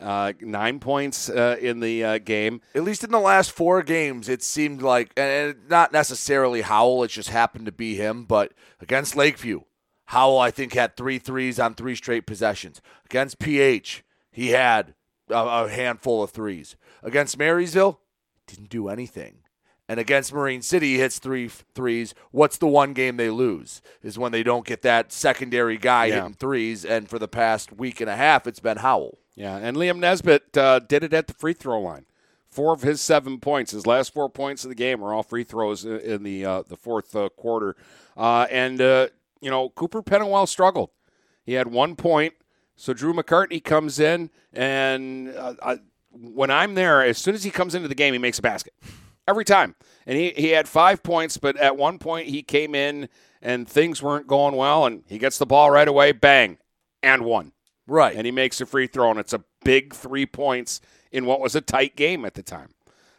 [0.00, 2.60] Uh, nine points uh, in the uh, game.
[2.74, 7.08] At least in the last four games, it seemed like, and not necessarily Howell, it
[7.08, 9.60] just happened to be him, but against Lakeview,
[10.06, 12.80] Howell, I think, had three threes on three straight possessions.
[13.04, 14.94] Against PH, he had
[15.28, 16.76] a, a handful of threes.
[17.02, 18.00] Against Marysville,
[18.46, 19.42] didn't do anything.
[19.90, 22.14] And against Marine City, he hits three threes.
[22.30, 23.82] What's the one game they lose?
[24.04, 26.14] Is when they don't get that secondary guy yeah.
[26.14, 26.84] hitting threes.
[26.84, 29.18] And for the past week and a half, it's been Howell.
[29.34, 32.06] Yeah, and Liam Nesbitt uh, did it at the free throw line.
[32.48, 35.42] Four of his seven points, his last four points of the game, were all free
[35.42, 37.74] throws in the uh, the fourth uh, quarter.
[38.16, 39.08] Uh, and uh,
[39.40, 40.90] you know, Cooper Pennywell struggled.
[41.42, 42.34] He had one point.
[42.76, 45.78] So Drew McCartney comes in, and uh,
[46.12, 48.72] when I'm there, as soon as he comes into the game, he makes a basket.
[49.26, 49.74] Every time.
[50.06, 53.08] And he, he had five points, but at one point he came in
[53.42, 56.58] and things weren't going well, and he gets the ball right away, bang,
[57.02, 57.52] and one.
[57.86, 58.14] Right.
[58.14, 60.80] And he makes a free throw, and it's a big three points
[61.10, 62.68] in what was a tight game at the time.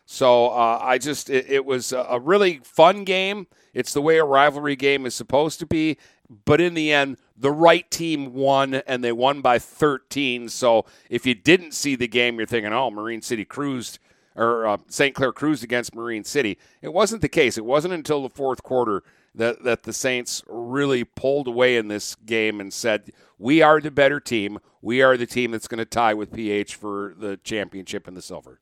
[0.06, 3.48] So uh, I just, it, it was a really fun game.
[3.74, 5.98] It's the way a rivalry game is supposed to be.
[6.46, 10.50] But in the end, the right team won, and they won by 13.
[10.50, 14.00] So if you didn't see the game, you're thinking, oh, Marine City cruised,
[14.36, 15.14] or uh, St.
[15.16, 16.58] Clair cruised against Marine City.
[16.82, 17.58] It wasn't the case.
[17.58, 19.04] It wasn't until the fourth quarter
[19.36, 23.92] that, that the Saints really pulled away in this game and said, we are the
[23.92, 24.60] better team.
[24.82, 28.22] We are the team that's going to tie with PH for the championship and the
[28.22, 28.60] silver.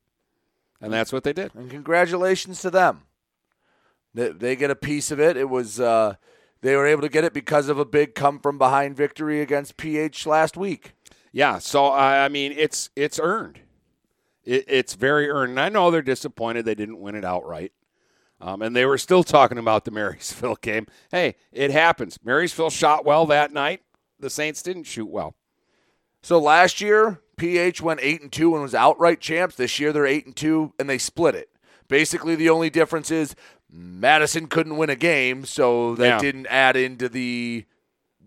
[0.80, 1.54] And that's what they did.
[1.54, 3.02] And congratulations to them.
[4.14, 5.36] They, they get a piece of it.
[5.36, 6.14] It was uh,
[6.62, 9.76] they were able to get it because of a big come from behind victory against
[9.76, 10.94] PH last week.
[11.32, 13.60] Yeah, so I mean it's it's earned.
[14.44, 15.50] It, it's very earned.
[15.50, 17.72] And I know they're disappointed they didn't win it outright.
[18.40, 20.86] Um, and they were still talking about the Marysville game.
[21.10, 22.18] Hey, it happens.
[22.24, 23.82] Marysville shot well that night.
[24.18, 25.34] The Saints didn't shoot well.
[26.22, 29.56] So last year, PH went eight and two and was outright champs.
[29.56, 31.48] This year they're eight and two and they split it.
[31.88, 33.34] Basically, the only difference is
[33.70, 36.18] Madison couldn't win a game, so that Yeah.
[36.18, 37.64] didn't add into the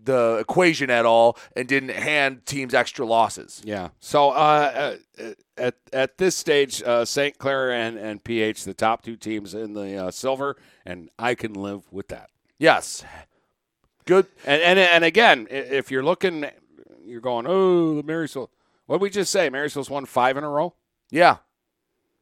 [0.04, 3.62] the equation at all, and didn't hand teams extra losses.
[3.64, 3.88] Yeah.
[4.00, 5.24] So uh, uh,
[5.56, 7.38] at at this stage, uh, St.
[7.38, 11.54] Clair and, and PH, the top two teams in the uh, silver, and I can
[11.54, 12.30] live with that.
[12.58, 13.04] Yes.
[14.04, 14.26] Good.
[14.44, 16.46] And and and again, if you're looking,
[17.04, 18.50] you're going, oh, the Marysville.
[18.86, 19.48] What did we just say?
[19.48, 20.74] Marysville's won five in a row.
[21.10, 21.38] Yeah,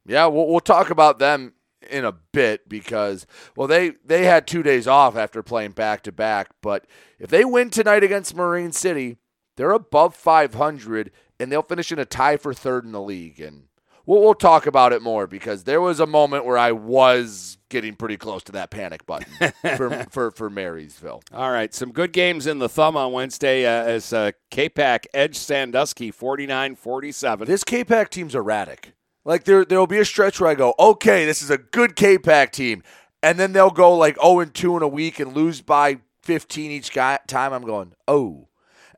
[0.07, 0.27] yeah.
[0.27, 1.55] We'll, we'll talk about them
[1.91, 6.13] in a bit because well, they they had two days off after playing back to
[6.13, 6.51] back.
[6.61, 6.87] But
[7.19, 9.19] if they win tonight against Marine City,
[9.57, 13.41] they're above 500 and they'll finish in a tie for third in the league.
[13.41, 13.65] And
[14.07, 17.95] we'll we'll talk about it more because there was a moment where I was getting
[17.95, 19.33] pretty close to that panic button
[19.77, 21.23] for for for Marysville.
[21.33, 25.37] All right, some good games in the thumb on Wednesday uh, as uh, K-Pac edged
[25.37, 27.47] Sandusky 49-47.
[27.47, 28.95] This K-Pac team's erratic.
[29.25, 32.53] Like there there'll be a stretch where I go, okay, this is a good K-Pac
[32.53, 32.83] team,
[33.23, 36.71] and then they'll go like 0 and 2 in a week and lose by 15
[36.71, 37.53] each guy, time.
[37.53, 38.49] I'm going, oh,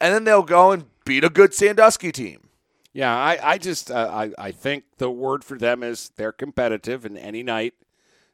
[0.00, 2.48] and then they'll go and beat a good Sandusky team.
[2.92, 7.04] Yeah, I, I just uh, I, I think the word for them is they're competitive,
[7.04, 7.74] and any night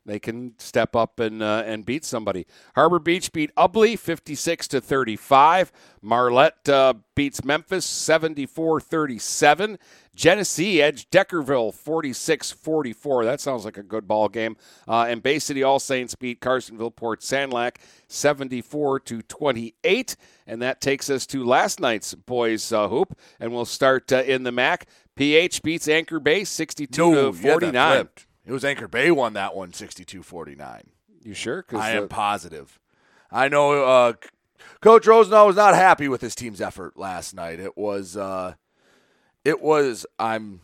[0.07, 2.47] they can step up and uh, and beat somebody.
[2.75, 5.73] Harbor Beach beat Ubley 56 to 35.
[6.01, 9.77] Marlette uh, beats Memphis 74-37.
[10.15, 13.25] Genesee edged Deckerville 46-44.
[13.25, 14.57] That sounds like a good ball game.
[14.89, 17.77] Uh, and Bay City All Saints beat Carsonville Port Sanilac
[18.09, 20.17] 74 to 28.
[20.47, 23.19] And that takes us to last night's boys uh, hoop.
[23.39, 24.87] And we'll start uh, in the MAC.
[25.17, 28.09] PH beats Anchor Bay 62 No, to you had that 49.
[28.51, 30.83] It was Anchor Bay won that one 62-49.
[31.23, 31.65] You sure?
[31.71, 32.81] I the- am positive.
[33.31, 34.15] I know uh,
[34.81, 37.61] Coach Rosenau was not happy with his team's effort last night.
[37.61, 38.55] It was, uh,
[39.45, 40.05] it was.
[40.19, 40.63] I'm.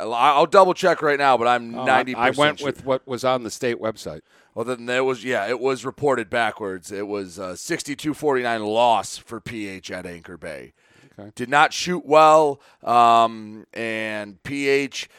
[0.00, 2.14] I'll double check right now, but I'm Oh, I- ninety.
[2.14, 4.22] I went with what was on the state website.
[4.54, 6.90] Well, then there was yeah, it was reported backwards.
[6.90, 10.72] It was uh, 62-49 loss for PH at Anchor Bay.
[11.18, 11.32] Okay.
[11.34, 15.10] Did not shoot well, um, and PH.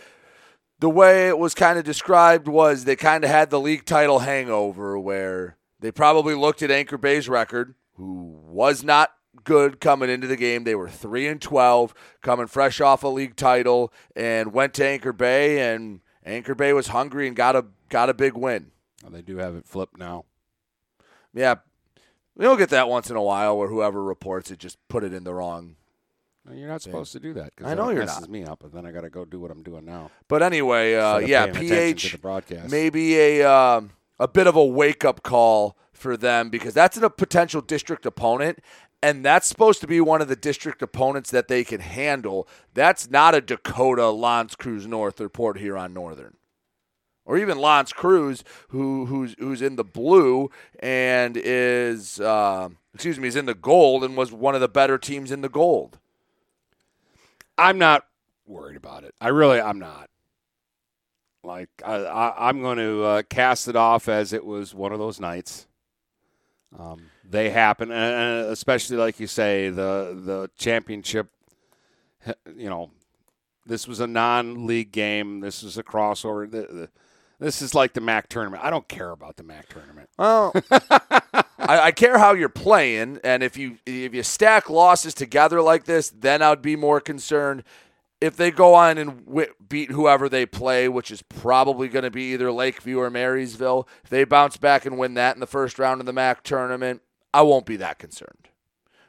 [0.80, 4.20] The way it was kind of described was they kind of had the league title
[4.20, 9.12] hangover, where they probably looked at Anchor Bay's record, who was not
[9.44, 10.64] good coming into the game.
[10.64, 15.14] They were three and twelve, coming fresh off a league title, and went to Anchor
[15.14, 18.72] Bay, and Anchor Bay was hungry and got a got a big win.
[19.06, 20.26] Oh, they do have it flipped now.
[21.34, 21.56] Yeah,
[22.36, 25.24] we'll get that once in a while where whoever reports it just put it in
[25.24, 25.76] the wrong.
[26.48, 27.54] No, You're not supposed to do that.
[27.64, 28.30] I know it you're messes not.
[28.30, 30.12] me up, and then I got to go do what I'm doing now.
[30.28, 32.18] But anyway, uh, yeah, PH
[32.70, 37.10] maybe a um, a bit of a wake up call for them because that's a
[37.10, 38.60] potential district opponent,
[39.04, 42.48] and that's supposed to be one of the district opponents that they can handle.
[42.74, 46.36] That's not a Dakota, L'Anse Creuse North, or Port Huron Northern.
[47.26, 53.28] Or even L'Anse Creuse, who who's who's in the blue and is uh, excuse me,
[53.28, 56.00] is in the gold and was one of the better teams in the gold.
[57.58, 58.06] I'm not
[58.46, 59.14] worried about it.
[59.20, 60.10] I really, I'm not.
[61.44, 65.00] Like I, I, I'm going to uh, cast it off as it was one of
[65.00, 65.68] those nights.
[66.78, 71.28] Um, they happen, and and especially like you say, the the championship.
[72.54, 72.92] You know,
[73.66, 75.40] this was a non-league game.
[75.40, 76.50] This was a crossover.
[76.50, 76.90] The, the,
[77.40, 78.64] this is like the MAC tournament.
[78.64, 80.10] I don't care about the MAC tournament.
[80.18, 80.54] Well,
[81.60, 85.86] I, I care how you're playing, and if you if you stack losses together like
[85.86, 87.64] this, then I'd be more concerned.
[88.22, 92.12] if they go on and w- beat whoever they play, which is probably going to
[92.12, 95.78] be either Lakeview or Marysville, if they bounce back and win that in the first
[95.78, 97.02] round of the MAC tournament,
[97.34, 98.50] I won't be that concerned.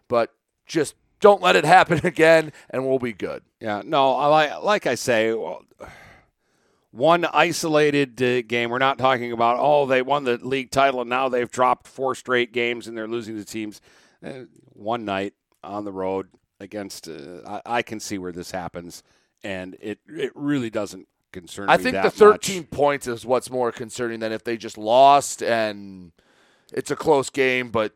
[0.08, 0.34] But
[0.66, 3.42] just don't let it happen again, and we'll be good.
[3.60, 5.62] Yeah, no, like like I say, well,
[6.90, 8.70] one isolated uh, game.
[8.70, 12.14] We're not talking about oh they won the league title and now they've dropped four
[12.14, 13.80] straight games and they're losing to teams.
[14.24, 16.28] Uh, one night on the road
[16.60, 19.04] against, uh, I, I, can see where this happens,
[19.44, 21.68] and it it really doesn't concern.
[21.68, 22.70] I think the 13 much.
[22.70, 26.10] points is what's more concerning than if they just lost and
[26.72, 27.92] it's a close game, but.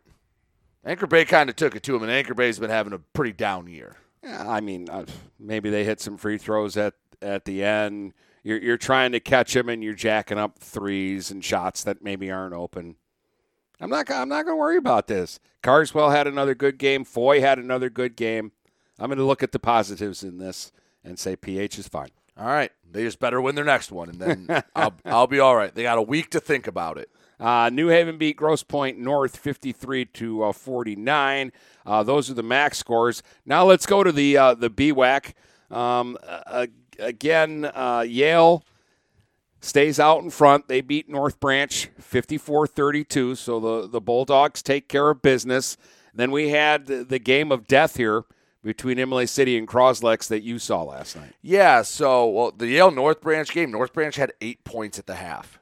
[0.84, 3.30] Anchor Bay kind of took it to him, and Anchor Bay's been having a pretty
[3.30, 3.98] down year.
[4.20, 5.04] Yeah, I mean, uh,
[5.38, 9.54] maybe they hit some free throws at at the end you're you're trying to catch
[9.54, 12.96] him and you're jacking up threes and shots that maybe aren't open.
[13.80, 15.40] I'm not I'm not going to worry about this.
[15.62, 17.04] Carswell had another good game.
[17.04, 18.52] Foy had another good game.
[18.98, 20.72] I'm going to look at the positives in this
[21.02, 22.10] and say PH is fine.
[22.38, 25.56] All right, they just better win their next one, and then I'll I'll be all
[25.56, 25.74] right.
[25.74, 27.10] They got a week to think about it.
[27.38, 31.50] Uh, New Haven beat Grosse Pointe North 53 to uh, 49.
[31.84, 33.22] Uh, those are the max scores.
[33.44, 35.32] Now let's go to the uh, the BWAC.
[35.70, 36.16] Um,
[36.98, 38.64] again, uh, Yale
[39.60, 40.68] stays out in front.
[40.68, 43.34] They beat North Branch 54 32.
[43.36, 45.76] So the, the Bulldogs take care of business.
[46.14, 48.24] Then we had the, game of death here
[48.62, 51.32] between Imlay City and Cros-Lex that you saw last night.
[51.40, 55.14] Yeah, so well, the Yale North Branch game, North Branch had eight points at the
[55.14, 55.58] half.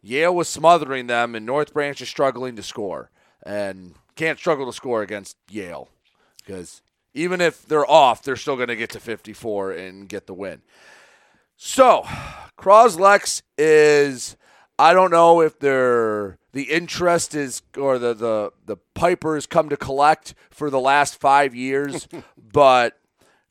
[0.00, 3.10] Yale was smothering them, and North Branch is struggling to score.
[3.44, 5.88] And can't struggle to score against Yale
[6.36, 6.82] because
[7.14, 10.62] even if they're off, they're still going to get to 54 and get the win.
[11.56, 12.06] So,
[12.56, 14.36] Cros-Lex is
[14.78, 19.76] I don't know if they're the interest is or the the the Pipers come to
[19.76, 22.06] collect for the last 5 years,
[22.52, 22.98] but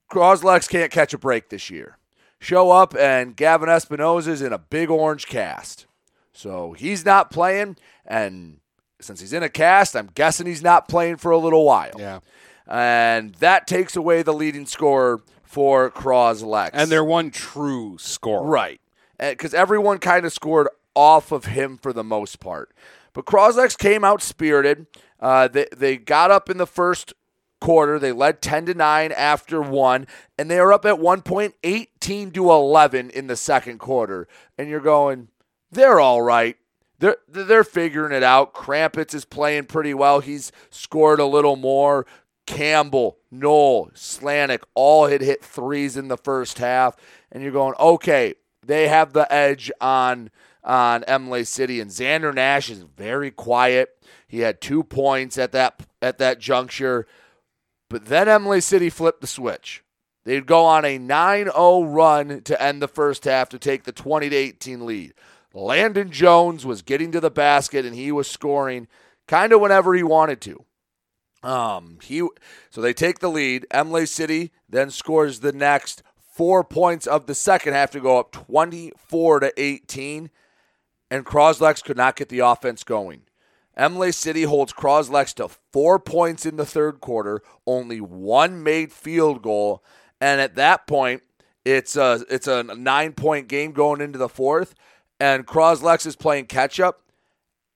[0.10, 1.98] Cros-Lex can't catch a break this year.
[2.40, 5.86] Show up and Gavin Espinosa's in a big orange cast.
[6.32, 8.60] So, he's not playing and
[9.02, 11.96] since he's in a cast, I'm guessing he's not playing for a little while.
[12.00, 12.20] Yeah
[12.68, 16.72] and that takes away the leading scorer for Cros-Lex.
[16.74, 18.46] And they're one true scorer.
[18.46, 18.82] Right.
[19.18, 22.72] Because everyone kind of scored off of him for the most part.
[23.14, 24.88] But Cros-Lex came out spirited.
[25.20, 27.14] Uh, they, they got up in the first
[27.60, 27.98] quarter.
[27.98, 30.06] They led 10 to 9 after one,
[30.38, 34.28] and they are up at one point 18 to 11 in the second quarter.
[34.58, 35.30] And you're going,
[35.72, 36.58] they're all right.
[37.00, 38.54] They're, they're figuring it out.
[38.54, 40.20] Krampitz is playing pretty well.
[40.20, 42.06] He's scored a little more.
[42.48, 46.96] Campbell, Knoll, Slanik all had hit threes in the first half,
[47.32, 48.34] and you're going, okay,
[48.66, 50.32] they have the edge on
[50.64, 53.96] on Imlay City, and Xander Nash is very quiet.
[54.28, 57.06] He had two points at that at that juncture,
[57.90, 59.84] but then Imlay City flipped the switch.
[60.26, 64.28] They'd go on a 9-0 run to end the first half to take the 20
[64.30, 65.14] to 18 lead.
[65.54, 68.90] Landon Jones was getting to the basket and he was scoring
[69.26, 70.66] kind of whenever he wanted to.
[71.44, 72.28] Um, he
[72.70, 73.66] so they take the lead.
[73.74, 78.32] Imlay City then scores the next four points of the second half to go up
[78.32, 80.30] 24 to 18,
[81.10, 83.22] and Cros-Lex could not get the offense going.
[83.78, 89.42] Imlay City holds Cros-Lex to four points in the third quarter, only one made field
[89.42, 89.84] goal,
[90.20, 91.22] and at that point,
[91.64, 94.74] it's a it's a nine point game going into the fourth,
[95.20, 97.02] and Cros-Lex is playing catch up.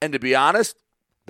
[0.01, 0.78] And to be honest,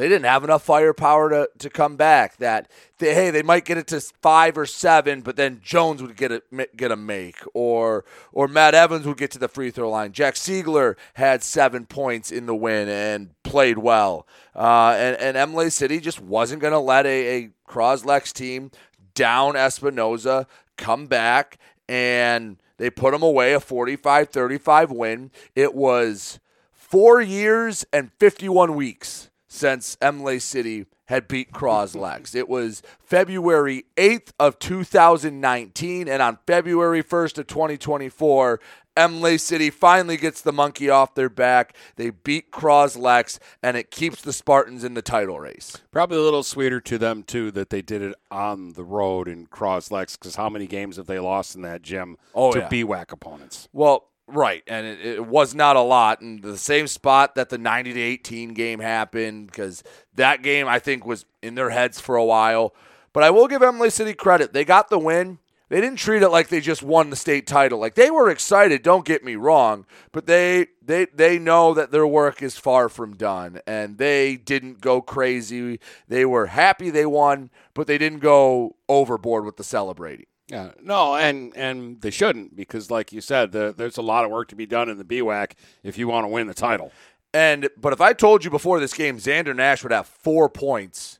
[0.02, 2.38] they didn't have enough firepower to, to come back.
[2.38, 6.18] That they, hey, they might get it to five or seven, but then Jones would
[6.18, 6.42] get a
[6.76, 10.12] get a make, or or Matt Evans would get to the free throw line.
[10.12, 14.26] Jack Siegler had seven points in the win and played well.
[14.56, 18.72] Uh, and and Imlay City just wasn't going to let a, a Cros-Lex team
[19.14, 20.48] down Espinosa,
[20.78, 25.30] come back, and they put them away a 45-35 win.
[25.54, 26.40] It was
[26.72, 32.34] four years and 51 weeks since Imlay City had beat Cros-Lex.
[32.36, 38.62] it was February 8th of 2019 and on February 1st of 2024
[38.96, 41.76] Imlay City finally gets the monkey off their back.
[41.96, 45.78] They beat Cros-Lex, and it keeps the Spartans in the title race.
[45.92, 49.46] Probably a little sweeter to them too that they did it on the road in
[49.46, 52.70] Cros-Lex, because how many games have they lost in that gym oh, to yeah.
[52.70, 53.70] BWAC opponents?
[53.72, 57.58] Well, Right, and it, it, was not a lot, and the same spot that the
[57.58, 59.84] ninety to eighteen game happened because
[60.16, 62.74] that game I think was in their heads for a while.
[63.12, 65.40] But I will give Imlay City credit; they got the win.
[65.68, 67.80] They didn't treat it like they just won the state title.
[67.80, 68.84] Like they were excited.
[68.84, 73.16] Don't get me wrong, but they they they know that their work is far from
[73.16, 75.80] done, and they didn't go crazy.
[76.08, 80.26] They were happy they won, but they didn't go overboard with the celebrating.
[80.52, 84.32] Yeah, no, and and they shouldn't because, like you said, the, there's a lot of
[84.32, 86.92] work to be done in the BWAC if you want to win the title.
[87.34, 91.20] And but if I told you before this game, Xander Nash would have four points.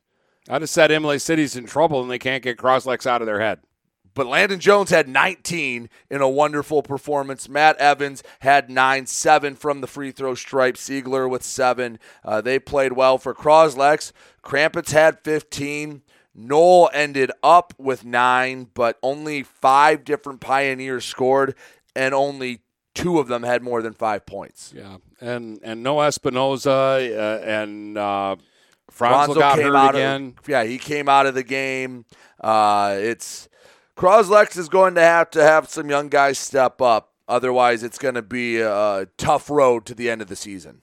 [0.50, 3.40] I'd have said Imlay City's in trouble and they can't get Cros-Lex out of their
[3.40, 3.60] head.
[4.14, 7.48] But Landon Jones had 19 in a wonderful performance.
[7.48, 10.74] Matt Evans had 9, 7 from the free throw stripe.
[10.74, 11.98] Siegler with 7.
[12.22, 14.12] Uh, they played well for Cros-Lex.
[14.42, 16.02] Krampitz had 15.
[16.34, 21.54] Knoll ended up with 9, but only five different Pioneers scored,
[21.94, 22.60] and only
[22.94, 24.72] two of them had more than five points.
[24.74, 28.36] Yeah, and and no Espinosa uh, and uh,
[28.90, 30.34] Franzel got came hurt out again.
[30.38, 32.04] Of, yeah, he came out of the game.
[32.40, 33.48] Uh, it's
[33.96, 37.10] Cros-Lex is going to have to have some young guys step up.
[37.28, 40.82] Otherwise, it's going to be a tough road to the end of the season.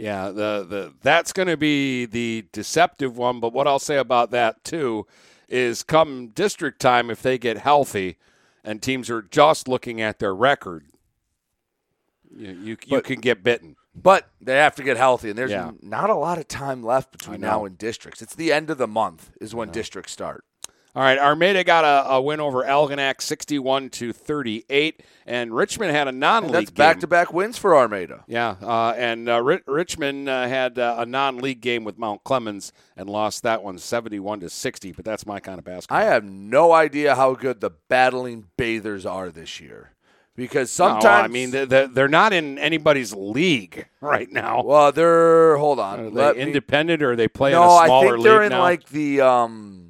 [0.00, 3.40] Yeah, the the that's going to be the deceptive one.
[3.40, 5.08] But what I'll say about that too
[5.48, 8.16] is, come district time, if they get healthy,
[8.62, 10.84] and teams are just looking at their record,
[12.30, 13.74] you you, you can get bitten.
[13.92, 15.72] But they have to get healthy, and there's Yeah.
[15.82, 18.22] not a lot of time left between now and districts.
[18.22, 20.44] It's the end of the month is when districts start.
[20.96, 26.08] All right, Armada got a, a win over Algonac, sixty-one to thirty-eight, and Richmond had
[26.08, 26.46] a non-league.
[26.46, 26.74] And that's game.
[26.76, 28.24] back-to-back wins for Armada.
[28.26, 32.72] Yeah, uh, and uh, Ri- Richmond uh, had uh, a non-league game with Mount Clemens
[32.96, 34.90] and lost that one seventy-one to sixty.
[34.90, 35.98] But that's my kind of basketball.
[35.98, 39.92] I have no idea how good the battling bathers are this year,
[40.34, 44.62] because No, sometimes I mean they're- they're, not in anybody's league right now.
[44.64, 46.00] Well, they're hold on.
[46.00, 48.42] Are they me- independent or are they play no, in a smaller I think they're
[48.42, 48.60] in now?
[48.62, 49.84] like the um.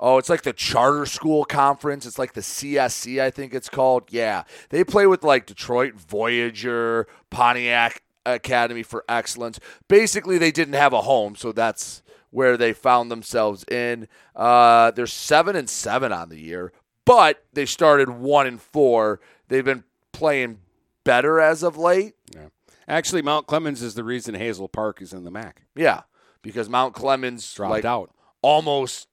[0.00, 2.06] Oh, it's like the charter school conference.
[2.06, 4.04] It's like the CSC, I think it's called.
[4.10, 9.58] Yeah, they play with like Detroit Voyager, Pontiac Academy for Excellence.
[9.88, 14.06] Basically, they didn't have a home, so that's where they found themselves in.
[14.36, 16.72] Uh, they're seven and seven on the year,
[17.04, 19.20] but they started one and four.
[19.48, 20.58] They've been playing
[21.04, 22.14] better as of late.
[22.34, 22.48] Yeah.
[22.86, 25.62] Actually, Mount Clemens is the reason Hazel Park is in the MAC.
[25.74, 26.02] Yeah,
[26.42, 28.10] because Mount Clemens Dropped like, out.
[28.42, 29.08] almost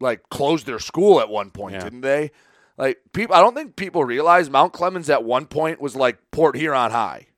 [0.00, 1.84] like closed their school at one point, Yeah.
[1.84, 2.30] didn't they?
[2.78, 6.56] Like people, I don't think people realize Mount Clemens at one point was like Port
[6.56, 7.28] Huron High.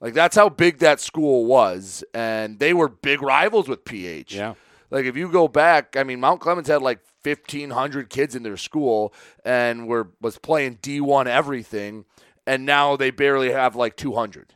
[0.00, 4.34] Like that's how big that school was, and they were big rivals with PH.
[4.34, 4.54] Yeah.
[4.90, 8.42] Like if you go back, I mean, Mount Clemens had like fifteen hundred kids in
[8.42, 9.14] their school,
[9.44, 12.04] and were was playing D one everything,
[12.46, 14.54] and now they barely have like two hundred.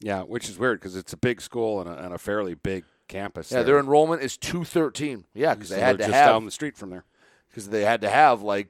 [0.00, 2.84] Yeah, which is weird because it's a big school and a, and a fairly big
[3.10, 3.50] campus.
[3.50, 3.64] Yeah, there.
[3.64, 5.24] their enrollment is two thirteen.
[5.34, 7.04] Yeah, because So they had to just have down the street from there.
[7.48, 8.68] because they had to have like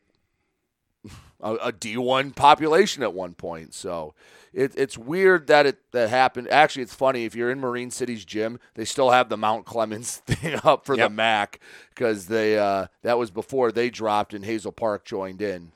[1.41, 3.75] a, a D1 population at one point.
[3.75, 4.15] So
[4.53, 6.49] it, it's weird that it that happened.
[6.51, 10.17] Actually, it's funny if you're in Marine City's gym, they still have the Mount Clemens
[10.27, 11.09] thing up for Yep.
[11.11, 11.61] the MAC
[11.95, 15.73] because they uh, that was before they dropped and Hazel Park joined in.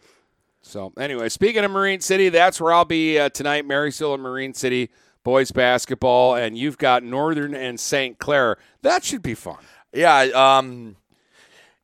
[0.63, 3.67] So anyway, speaking of Marine City, that's where I'll be uh, tonight.
[3.67, 4.89] Marysville and Marine City
[5.25, 8.19] boys basketball, and you've got Northern and St.
[8.19, 8.59] Clair.
[8.83, 9.59] That should be fun.
[9.93, 10.97] Yeah, um,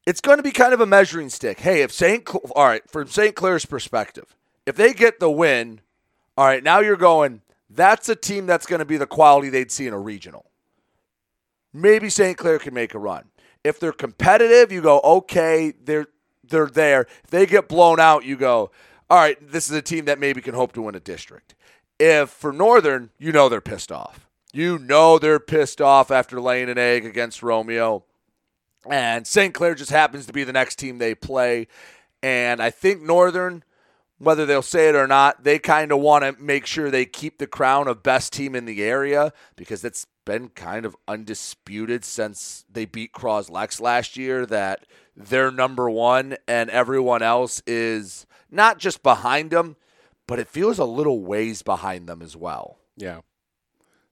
[0.07, 1.61] it's going to be kind of a measuring stick.
[1.61, 2.29] Hey, if St.
[2.29, 3.35] Cl- all right, from St.
[3.35, 4.37] Clair's perspective,
[4.67, 5.81] if they get the win,
[6.37, 7.43] all right, now you're going.
[7.69, 10.47] That's a team that's going to be the quality they'd see in a regional.
[11.73, 12.37] Maybe St.
[12.37, 13.27] Clair can make a run.
[13.63, 16.07] If they're competitive, you go, okay, they're
[16.49, 17.07] they're there.
[17.25, 18.73] If they get blown out, you go,
[19.09, 21.55] all right, this is a team that maybe can hope to win a district.
[22.01, 24.27] If for Northern, you know they're pissed off.
[24.55, 28.05] You know they're pissed off after laying an egg against Romeo.
[28.89, 29.53] And St.
[29.53, 31.69] Clair just happens to be the next team they play.
[32.23, 33.65] And I think Northern,
[34.17, 37.37] whether they'll say it or not, they kind of want to make sure they keep
[37.37, 42.65] the crown of best team in the area because it's been kind of undisputed since
[42.71, 49.03] they beat Cros-Lex last year that they're number one and everyone else is not just
[49.03, 49.77] behind them,
[50.31, 52.79] but it feels a little ways behind them as well.
[52.97, 53.21] Yeah.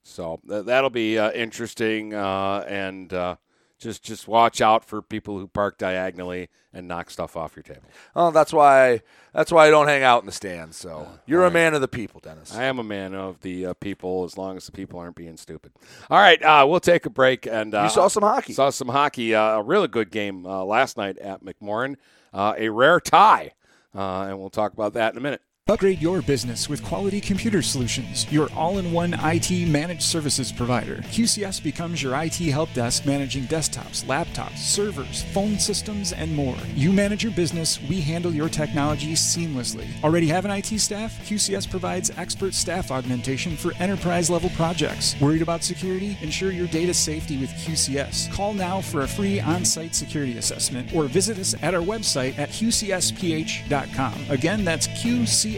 [0.03, 3.37] So th- that'll be uh, interesting, uh, and uh,
[3.79, 7.83] just just watch out for people who park diagonally and knock stuff off your table.
[8.17, 9.03] Oh, that's why
[9.33, 10.77] that's why I don't hang out in the stands.
[10.77, 12.55] So you're a man of the people, Dennis.
[12.55, 15.37] I am a man of the uh, people, as long as the people aren't being
[15.37, 15.73] stupid.
[16.11, 17.47] All right, uh, we'll take a break.
[17.47, 18.55] And uh, You saw some hockey.
[18.55, 19.35] Saw some hockey.
[19.35, 21.97] Uh, a really good game uh, last night at McMorran.
[22.33, 23.53] Uh, a rare tie,
[23.95, 25.43] uh, and we'll talk about that in a minute.
[25.71, 31.03] Upgrade your business with Quality Computer Solutions, your all in one IT managed services provider.
[31.13, 36.57] QCS becomes your IT help desk managing desktops, laptops, servers, phone systems, and more.
[36.75, 39.87] You manage your business, we handle your technology seamlessly.
[40.03, 41.13] Already have an IT staff?
[41.29, 45.21] QCS provides expert staff augmentation for enterprise level projects.
[45.21, 46.17] Worried about security?
[46.23, 48.33] Ensure your data safety with QCS.
[48.33, 52.39] Call now for a free on site security assessment or visit us at our website
[52.39, 54.15] at qcsph.com.
[54.31, 55.58] Again, that's QCS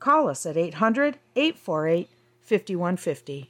[0.00, 2.08] Call us at 800 848
[2.40, 3.49] 5150.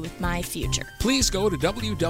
[0.01, 0.87] with my future.
[0.99, 2.05] Please go to www.phasd.us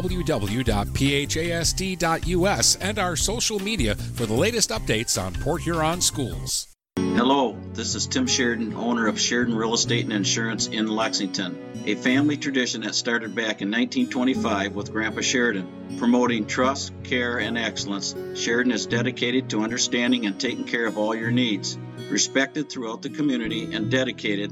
[2.77, 6.67] and our social media for the latest updates on Port Huron schools.
[6.97, 11.95] Hello, this is Tim Sheridan, owner of Sheridan Real Estate and Insurance in Lexington, a
[11.95, 15.97] family tradition that started back in 1925 with Grandpa Sheridan.
[15.97, 21.15] Promoting trust, care, and excellence, Sheridan is dedicated to understanding and taking care of all
[21.15, 21.77] your needs.
[22.09, 24.51] Respected throughout the community and dedicated,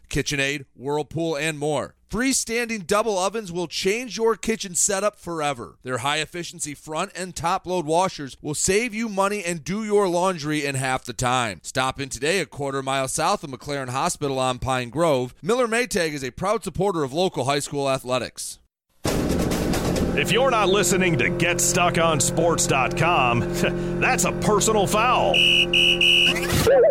[0.11, 1.95] KitchenAid, Whirlpool, and more.
[2.11, 5.77] Freestanding double ovens will change your kitchen setup forever.
[5.83, 10.09] Their high efficiency front and top load washers will save you money and do your
[10.09, 11.61] laundry in half the time.
[11.63, 15.33] Stop in today a quarter mile south of McLaren Hospital on Pine Grove.
[15.41, 18.59] Miller Maytag is a proud supporter of local high school athletics.
[20.13, 23.39] If you're not listening to GetStuckOnSports.com,
[24.01, 25.33] that's a personal foul.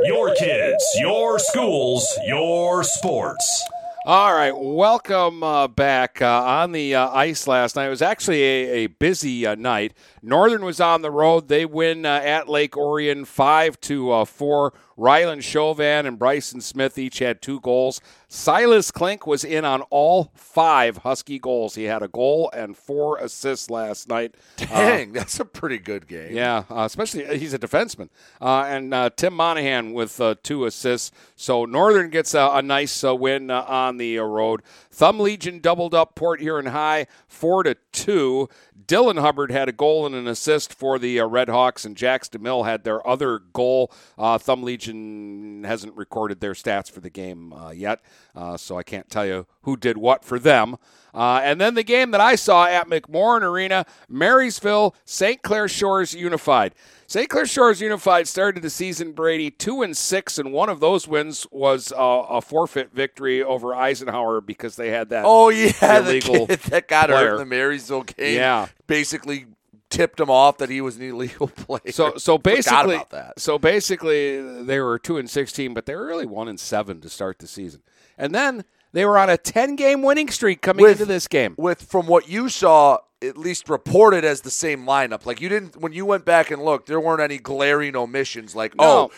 [0.05, 3.63] Your kids, your schools, your sports.
[4.07, 7.89] All right, welcome uh, back uh, on the uh, ice last night.
[7.89, 9.93] It was actually a, a busy uh, night.
[10.23, 11.49] Northern was on the road.
[11.49, 14.73] They win uh, at Lake Orion five to uh, four.
[14.97, 18.01] Rylan Chauvin and Bryson Smith each had two goals.
[18.33, 21.75] Silas Klink was in on all five Husky goals.
[21.75, 24.37] He had a goal and four assists last night.
[24.57, 26.37] Dang, that's a pretty good game.
[26.37, 28.09] Yeah, uh, especially he's a defenseman.
[28.41, 31.11] Uh, and uh, Tim Monahan with uh, two assists.
[31.35, 34.63] So Northern gets a, a nice uh, win uh, on the road.
[34.93, 38.49] Thumb Legion doubled up Port Huron High four to two.
[38.91, 42.29] Dylan Hubbard had a goal and an assist for the uh, Red Hawks, and Jax
[42.29, 43.93] DeMille had their other goal.
[44.19, 48.01] Uh, Thumb Legion hasn't recorded their stats for the game uh, yet,
[48.35, 50.77] uh, so I can't tell you who did what for them.
[51.15, 55.41] Uh, and then the game that I saw at McMorran Arena, Marysville, St.
[55.41, 56.75] Clair Shores Unified.
[57.11, 57.29] St.
[57.29, 61.45] Clair Shores Unified started the season, Brady, two and six, and one of those wins
[61.51, 65.25] was uh, a forfeit victory over Eisenhower because they had that.
[65.27, 67.31] Oh yeah, illegal the that got player.
[67.31, 68.37] hurt in the Marysville game.
[68.37, 68.69] Yeah.
[68.87, 69.47] basically
[69.89, 71.91] tipped him off that he was an illegal player.
[71.91, 73.01] So so basically,
[73.37, 77.09] so basically, they were two and sixteen, but they were really one and seven to
[77.09, 77.83] start the season,
[78.19, 81.57] and then they were on a ten game winning streak coming With- into this game.
[81.59, 85.27] With from what you saw, at least reported as the same lineup.
[85.27, 88.55] Like you didn't when you went back and looked, there weren't any glaring omissions.
[88.55, 88.85] Like No.
[88.85, 89.11] oh,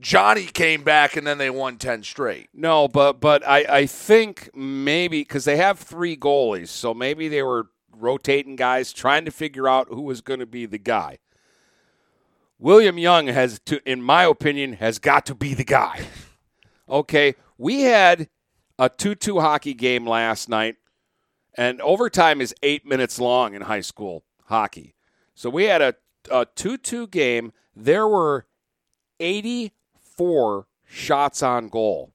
[0.00, 2.48] Johnny came back and then they won ten straight.
[2.52, 7.42] No, but but I I think maybe because they have three goalies, so maybe they
[7.42, 11.18] were rotating guys, trying to figure out who was going to be the guy.
[12.58, 16.06] William Young has to, in my opinion, has got to be the guy.
[16.86, 18.28] Okay, we had
[18.78, 20.76] a 2 2 hockey game last night,
[21.56, 24.94] and overtime is eight minutes long in high school hockey.
[25.34, 25.94] So we had a,
[26.30, 27.52] a 2 2 game.
[27.74, 28.46] There were
[29.20, 32.12] 84 shots on goal.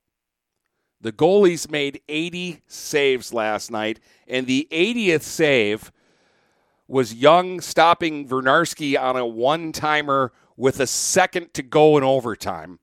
[1.01, 5.91] The goalies made 80 saves last night, and the 80th save
[6.87, 12.79] was Young stopping Vernarski on a one timer with a second to go in overtime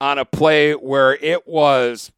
[0.00, 2.10] on a play where it was,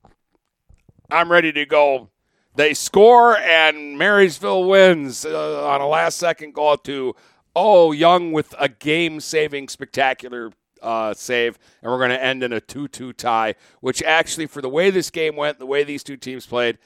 [1.11, 2.09] I'm ready to go.
[2.57, 7.17] They score, and Marysville wins uh, on a last second goal to,
[7.57, 12.53] oh, Young with a game saving spectacular uh, save, and we're going to end in
[12.53, 16.05] a 2 2 tie, which actually, for the way this game went, the way these
[16.05, 16.79] two teams played,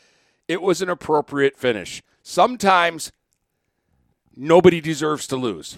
[0.46, 2.02] it was an appropriate finish.
[2.22, 3.12] Sometimes
[4.36, 5.76] nobody deserves to lose.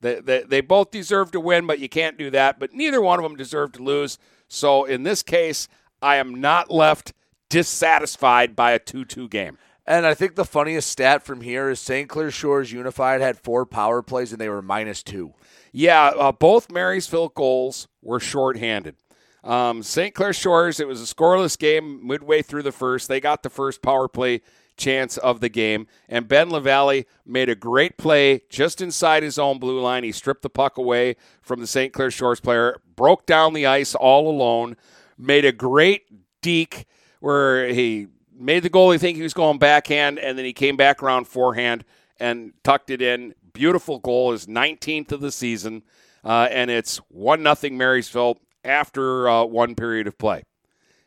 [0.00, 2.58] They, they, they both deserve to win, but you can't do that.
[2.58, 4.18] But neither one of them deserved to lose.
[4.48, 5.68] So in this case,
[6.02, 7.12] I am not left
[7.48, 9.58] dissatisfied by a 2 2 game.
[9.86, 12.08] And I think the funniest stat from here is St.
[12.08, 15.32] Clair Shores Unified had four power plays and they were minus two.
[15.72, 18.96] Yeah, uh, both Marysville goals were shorthanded.
[19.44, 20.12] Um, St.
[20.12, 23.06] Clair Shores, it was a scoreless game midway through the first.
[23.06, 24.40] They got the first power play
[24.76, 25.86] chance of the game.
[26.08, 30.02] And Ben LaValle made a great play just inside his own blue line.
[30.02, 31.92] He stripped the puck away from the St.
[31.92, 34.76] Clair Shores player, broke down the ice all alone,
[35.16, 36.02] made a great
[36.42, 36.86] deke
[37.26, 38.06] where he
[38.38, 41.84] made the goalie think he was going backhand, and then he came back around forehand
[42.20, 43.34] and tucked it in.
[43.52, 45.82] Beautiful goal, his 19th of the season,
[46.22, 50.44] uh, and it's 1 nothing Marysville after uh, one period of play.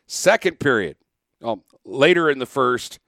[0.06, 0.98] Second period,
[1.40, 2.98] well, later in the first,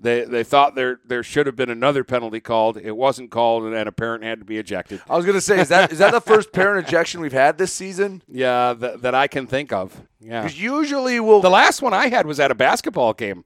[0.00, 2.76] they they thought there there should have been another penalty called.
[2.76, 5.00] It wasn't called, and a parent had to be ejected.
[5.08, 7.58] I was going to say, is that is that the first parent ejection we've had
[7.58, 8.22] this season?
[8.28, 10.02] Yeah, that, that I can think of.
[10.20, 11.40] Yeah, because usually we'll.
[11.40, 13.44] The last one I had was at a basketball game.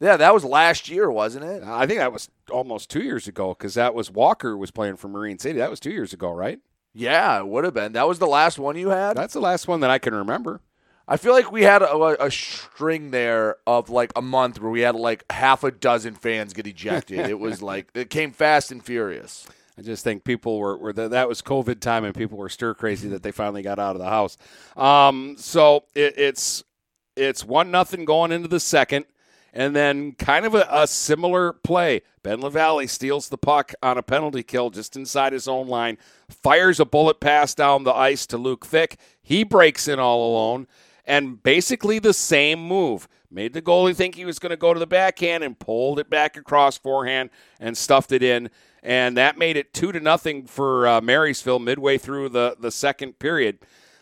[0.00, 1.62] Yeah, that was last year, wasn't it?
[1.62, 5.06] I think that was almost two years ago because that was Walker was playing for
[5.06, 5.60] Marine City.
[5.60, 6.58] That was two years ago, right?
[6.92, 7.92] Yeah, it would have been.
[7.92, 9.16] That was the last one you had.
[9.16, 10.60] That's the last one that I can remember.
[11.12, 14.80] I feel like we had a, a, string there of like a month where we
[14.80, 17.28] had like half a dozen fans get ejected.
[17.28, 19.46] it was like it came fast and furious.
[19.76, 22.72] I just think people were, were the, that was COVID time and people were stir
[22.72, 24.38] crazy that they finally got out of the house.
[24.74, 26.64] Um, so it, it's
[27.14, 29.04] it's one nothing going into the second,
[29.52, 32.00] and then kind of a, a similar play.
[32.22, 35.98] Ben LaValle steals the puck on a penalty kill just inside his own line,
[36.30, 38.98] fires a bullet pass down the ice to Luke Thick.
[39.22, 40.66] He breaks in all alone
[41.04, 43.08] and basically the same move.
[43.30, 46.10] Made the goalie think he was going to go to the backhand and pulled it
[46.10, 48.50] back across forehand and stuffed it in.
[48.82, 53.18] And that made it two to nothing for uh, Marysville midway through the, the second
[53.18, 53.58] period.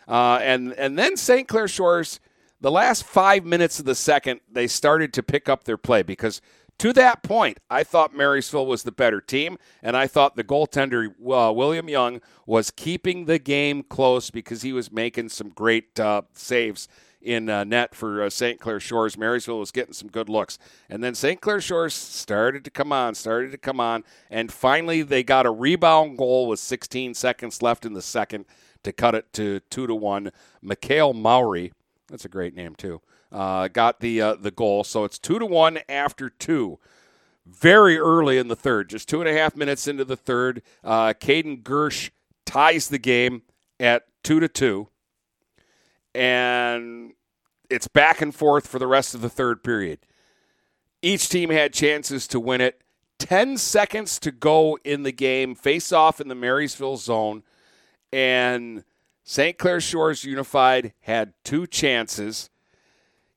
[0.07, 1.47] Uh, and and then St.
[1.47, 2.19] Clair Shores,
[2.59, 6.41] the last five minutes of the second, they started to pick up their play because
[6.81, 11.09] to that point, I thought Marysville was the better team, and I thought the goaltender
[11.09, 16.23] uh, William Young was keeping the game close because he was making some great uh,
[16.33, 16.87] saves
[17.21, 18.59] in uh, net for uh, St.
[18.59, 19.15] Clair Shores.
[19.15, 20.57] Marysville was getting some good looks,
[20.89, 21.39] and then St.
[21.39, 25.51] Clair Shores started to come on, started to come on, and finally they got a
[25.51, 28.45] rebound goal with 16 seconds left in the second
[28.81, 30.31] to cut it to two to one.
[30.63, 31.73] Mikhail Maury,
[32.07, 33.01] that's a great name too
[33.31, 34.83] uh, got the uh, the goal.
[34.83, 36.79] So it's two to one after two.
[37.45, 41.13] Very early in the third, just two and a half minutes into the third, uh,
[41.13, 42.11] Caden Gersh
[42.45, 43.41] ties the game
[43.79, 44.89] at two to two,
[46.13, 47.13] and
[47.69, 49.99] it's back and forth for the rest of the third period.
[51.01, 52.81] Each team had chances to win it.
[53.17, 57.43] 10 seconds to go in the game, face off in the Marysville zone,
[58.11, 58.83] and
[59.23, 59.57] St.
[59.57, 62.49] Clair Shores Unified had two chances.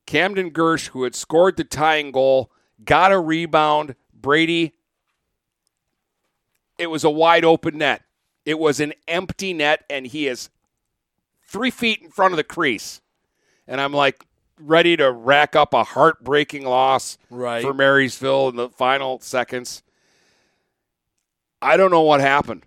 [0.07, 2.51] Camden Gersh, who had scored the tying goal,
[2.85, 3.95] got a rebound.
[4.13, 4.75] Brady,
[6.79, 8.03] it was a wide open net.
[8.45, 10.51] It was an empty net, and he is
[11.47, 13.01] three feet in front of the crease.
[13.67, 14.25] And I'm like,
[14.59, 17.63] ready to rack up a heartbreaking loss right.
[17.63, 19.83] for Marysville in the final seconds.
[21.61, 22.65] I don't know what happened,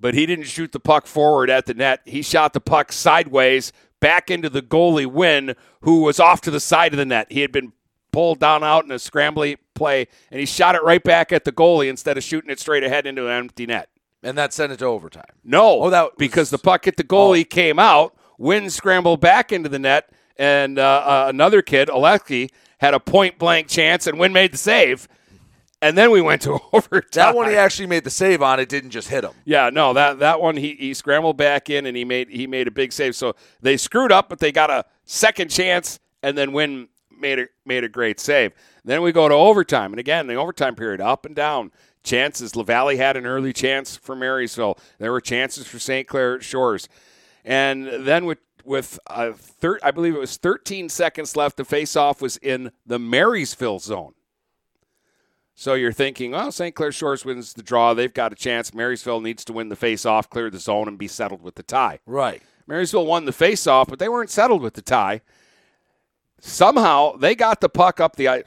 [0.00, 2.00] but he didn't shoot the puck forward at the net.
[2.04, 6.60] He shot the puck sideways back into the goalie Wynn, who was off to the
[6.60, 7.28] side of the net.
[7.30, 7.72] He had been
[8.12, 11.52] pulled down out in a scrambly play, and he shot it right back at the
[11.52, 13.88] goalie instead of shooting it straight ahead into an empty net.
[14.22, 15.24] And that sent it to overtime.
[15.44, 17.48] No, oh, that was, because the puck at the goalie oh.
[17.48, 18.16] came out.
[18.38, 23.38] Wynn scrambled back into the net, and uh, uh, another kid, Aleki, had a point
[23.38, 25.08] blank chance, and Wynn made the save.
[25.80, 27.08] And then we went to overtime.
[27.12, 28.58] That one he actually made the save on.
[28.58, 29.32] It didn't just hit him.
[29.44, 32.66] Yeah, no, that that one he, he scrambled back in and he made he made
[32.66, 33.14] a big save.
[33.14, 37.46] So they screwed up, but they got a second chance, and then Wynn made a
[37.64, 38.52] made a great save.
[38.84, 41.70] Then we go to overtime, and again the overtime period up and down.
[42.04, 42.56] Chances.
[42.56, 44.78] LaValle had an early chance for Marysville.
[44.98, 46.08] There were chances for St.
[46.08, 46.88] Clair Shores,
[47.44, 51.56] and then with with uh, thir- I believe it was 13 seconds left.
[51.56, 54.14] The faceoff was in the Marysville zone.
[55.60, 56.72] So you're thinking, well, St.
[56.72, 57.92] Clair Shores wins the draw.
[57.92, 58.72] They've got a chance.
[58.72, 61.98] Marysville needs to win the face-off, clear the zone, and be settled with the tie.
[62.06, 62.40] Right.
[62.68, 65.20] Marysville won the face-off, but they weren't settled with the tie.
[66.40, 68.44] Somehow they got the puck up the ice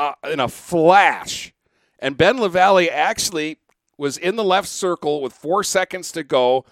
[0.00, 1.54] uh, in a flash,
[2.00, 3.58] and Ben LaValle actually
[3.96, 6.64] was in the left circle with four seconds to go.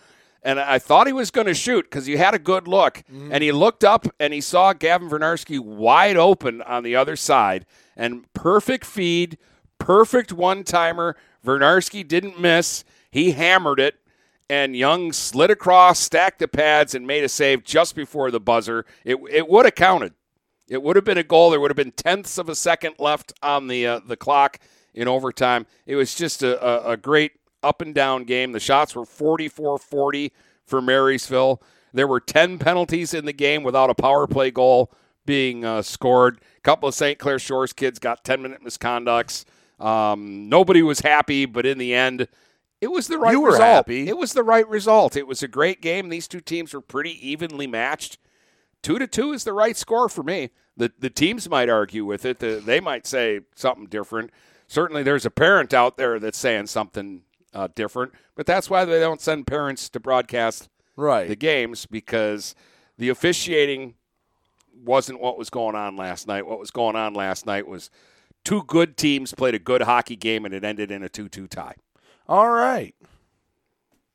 [0.43, 3.03] And I thought he was going to shoot because he had a good look.
[3.13, 3.31] Mm.
[3.33, 7.67] And he looked up and he saw Gavin Vernarski wide open on the other side
[7.97, 9.37] and perfect feed,
[9.79, 11.17] perfect one timer.
[11.45, 12.85] Vernarski didn't miss.
[13.11, 13.97] He hammered it,
[14.51, 18.85] and Young slid across, stacked the pads, and made a save just before the buzzer.
[19.05, 20.15] It, it would have counted.
[20.69, 21.51] It would have been a goal.
[21.51, 24.59] There would have been tenths of a second left on the uh, the clock
[24.95, 25.67] in overtime.
[25.87, 27.33] It was just a, a, a great
[27.63, 28.53] up and down game.
[28.53, 30.33] The shots were 44 40
[30.67, 31.63] for Marysville.
[31.93, 34.93] There were 10 penalties in the game without a power play goal
[35.25, 36.41] being uh, scored.
[36.57, 37.19] A couple of St.
[37.19, 39.45] Clair Shores kids got 10 minute misconducts.
[39.81, 42.29] Um, nobody was happy, but in the end,
[42.81, 43.63] it was the right you were result.
[43.63, 44.09] Happy.
[44.09, 45.17] It was the right result.
[45.17, 46.09] It was a great game.
[46.09, 48.19] These two teams were pretty evenly matched.
[48.83, 50.51] Two to two is the right score for me.
[50.77, 52.39] The the teams might argue with it.
[52.39, 54.31] The, they might say something different.
[54.69, 57.23] Certainly, there's a parent out there that's saying something
[57.55, 58.13] uh, different.
[58.35, 61.29] But that's why they don't send parents to broadcast right.
[61.29, 62.55] the games because
[62.97, 63.95] the officiating
[64.85, 66.47] wasn't what was going on last night.
[66.47, 67.91] What was going on last night was
[68.45, 71.47] two good teams played a good hockey game and it ended in a 2 2
[71.49, 71.75] tie.
[72.29, 72.95] All right.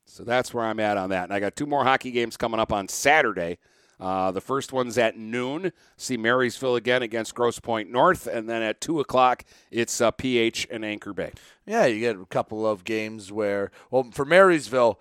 [0.05, 1.25] So that's where I'm at on that.
[1.25, 3.57] And I got two more hockey games coming up on Saturday.
[3.99, 5.71] Uh, the first one's at noon.
[5.97, 10.67] See Marysville again against Grosse Pointe North, and then at two o'clock it's uh, PH
[10.69, 11.31] and Anchor Bay.
[11.65, 14.99] Yeah, you get a couple of games where, well, for Marysville,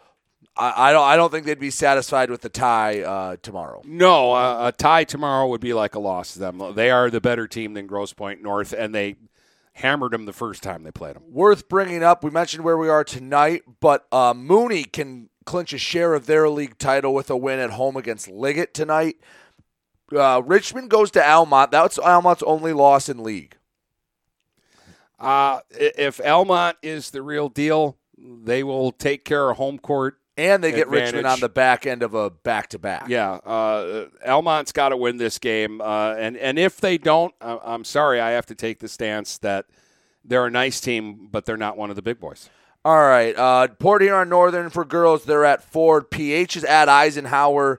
[0.57, 3.83] I, I don't, I don't think they'd be satisfied with the tie uh, tomorrow.
[3.85, 6.63] No, uh, a tie tomorrow would be like a loss to them.
[6.75, 9.17] They are the better team than Grosse Pointe North, and they
[9.75, 11.23] hammered them the first time they played them.
[11.31, 12.23] Worth bringing up.
[12.23, 16.49] We mentioned where we are tonight, but uh, Mooney can clinch a share of their
[16.49, 19.17] league title with a win at home against Liggett tonight.
[20.15, 21.71] Uh, Richmond goes to Almont.
[21.71, 23.57] That's Almont's only loss in league.
[25.19, 30.19] Uh, if Almont is the real deal, they will take care of home court.
[30.37, 31.09] And they get advantage.
[31.09, 33.07] Richmond on the back end of a back to back.
[33.07, 37.85] Yeah, uh, Almont's got to win this game, uh, and and if they don't, I'm
[37.85, 39.67] sorry, I have to take the stance that
[40.25, 42.49] they're a nice team, but they're not one of the big boys.
[42.85, 43.37] All right.
[43.37, 46.11] Uh, Port Huron Northern for girls, they're at Ford.
[46.11, 47.79] PH is at Eisenhower.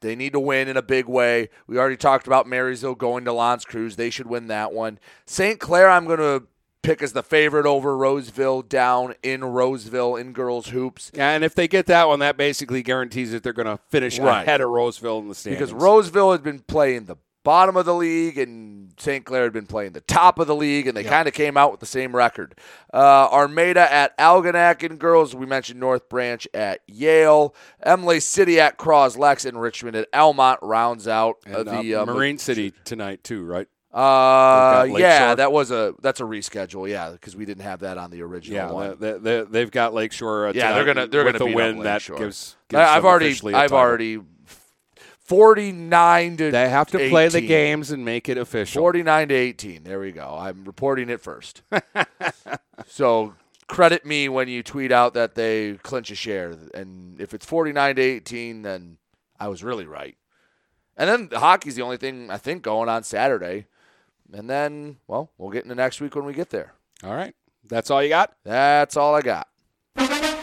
[0.00, 1.48] They need to win in a big way.
[1.66, 3.96] We already talked about Marysville going to L'Anse Creuse.
[3.96, 4.98] They should win that one.
[5.24, 5.58] St.
[5.58, 6.46] Clair, I'm going to
[6.82, 11.10] pick as the favorite over Roseville down in Roseville in girls hoops.
[11.14, 14.18] Yeah, and if they get that one, that basically guarantees that they're going to finish
[14.18, 14.42] Right.
[14.42, 15.70] ahead of Roseville in the standings.
[15.70, 19.24] Because Roseville has been playing the bottom of the league and St.
[19.24, 21.70] Clair had been playing the top of the league, and they kind of came out
[21.70, 22.58] with the same record.
[22.92, 25.34] Uh, Armada at Algonac and girls.
[25.34, 27.54] We mentioned North Branch at Yale.
[27.86, 32.38] Imlay City at Cros-Lex and Richmond at Almont rounds out and, uh, the uh, Marine
[32.38, 33.68] City tonight too, right?
[33.92, 35.36] Uh, yeah, Lakeshore.
[35.36, 36.88] that was a that's a reschedule.
[36.90, 38.96] Yeah, because we didn't have that on the original Yeah, one.
[38.98, 40.48] they, they, they've got Lakeshore.
[40.48, 42.18] Uh, yeah, they're gonna they're gonna win that gives.
[42.18, 44.18] gives I've already I've already
[45.24, 47.48] forty nine to They have to play the 18.
[47.48, 48.80] games and make it official.
[48.82, 49.82] 49 to 18.
[49.84, 50.36] There we go.
[50.38, 51.62] I'm reporting it first.
[52.86, 53.34] so
[53.66, 56.54] credit me when you tweet out that they clinch a share.
[56.74, 58.98] And if it's 49 to 18, then
[59.40, 60.16] I was really right.
[60.96, 63.66] And then the hockey's the only thing I think going on Saturday.
[64.32, 66.74] And then, well, we'll get into next week when we get there.
[67.02, 67.34] All right.
[67.66, 68.34] That's all you got?
[68.44, 69.48] That's all I got.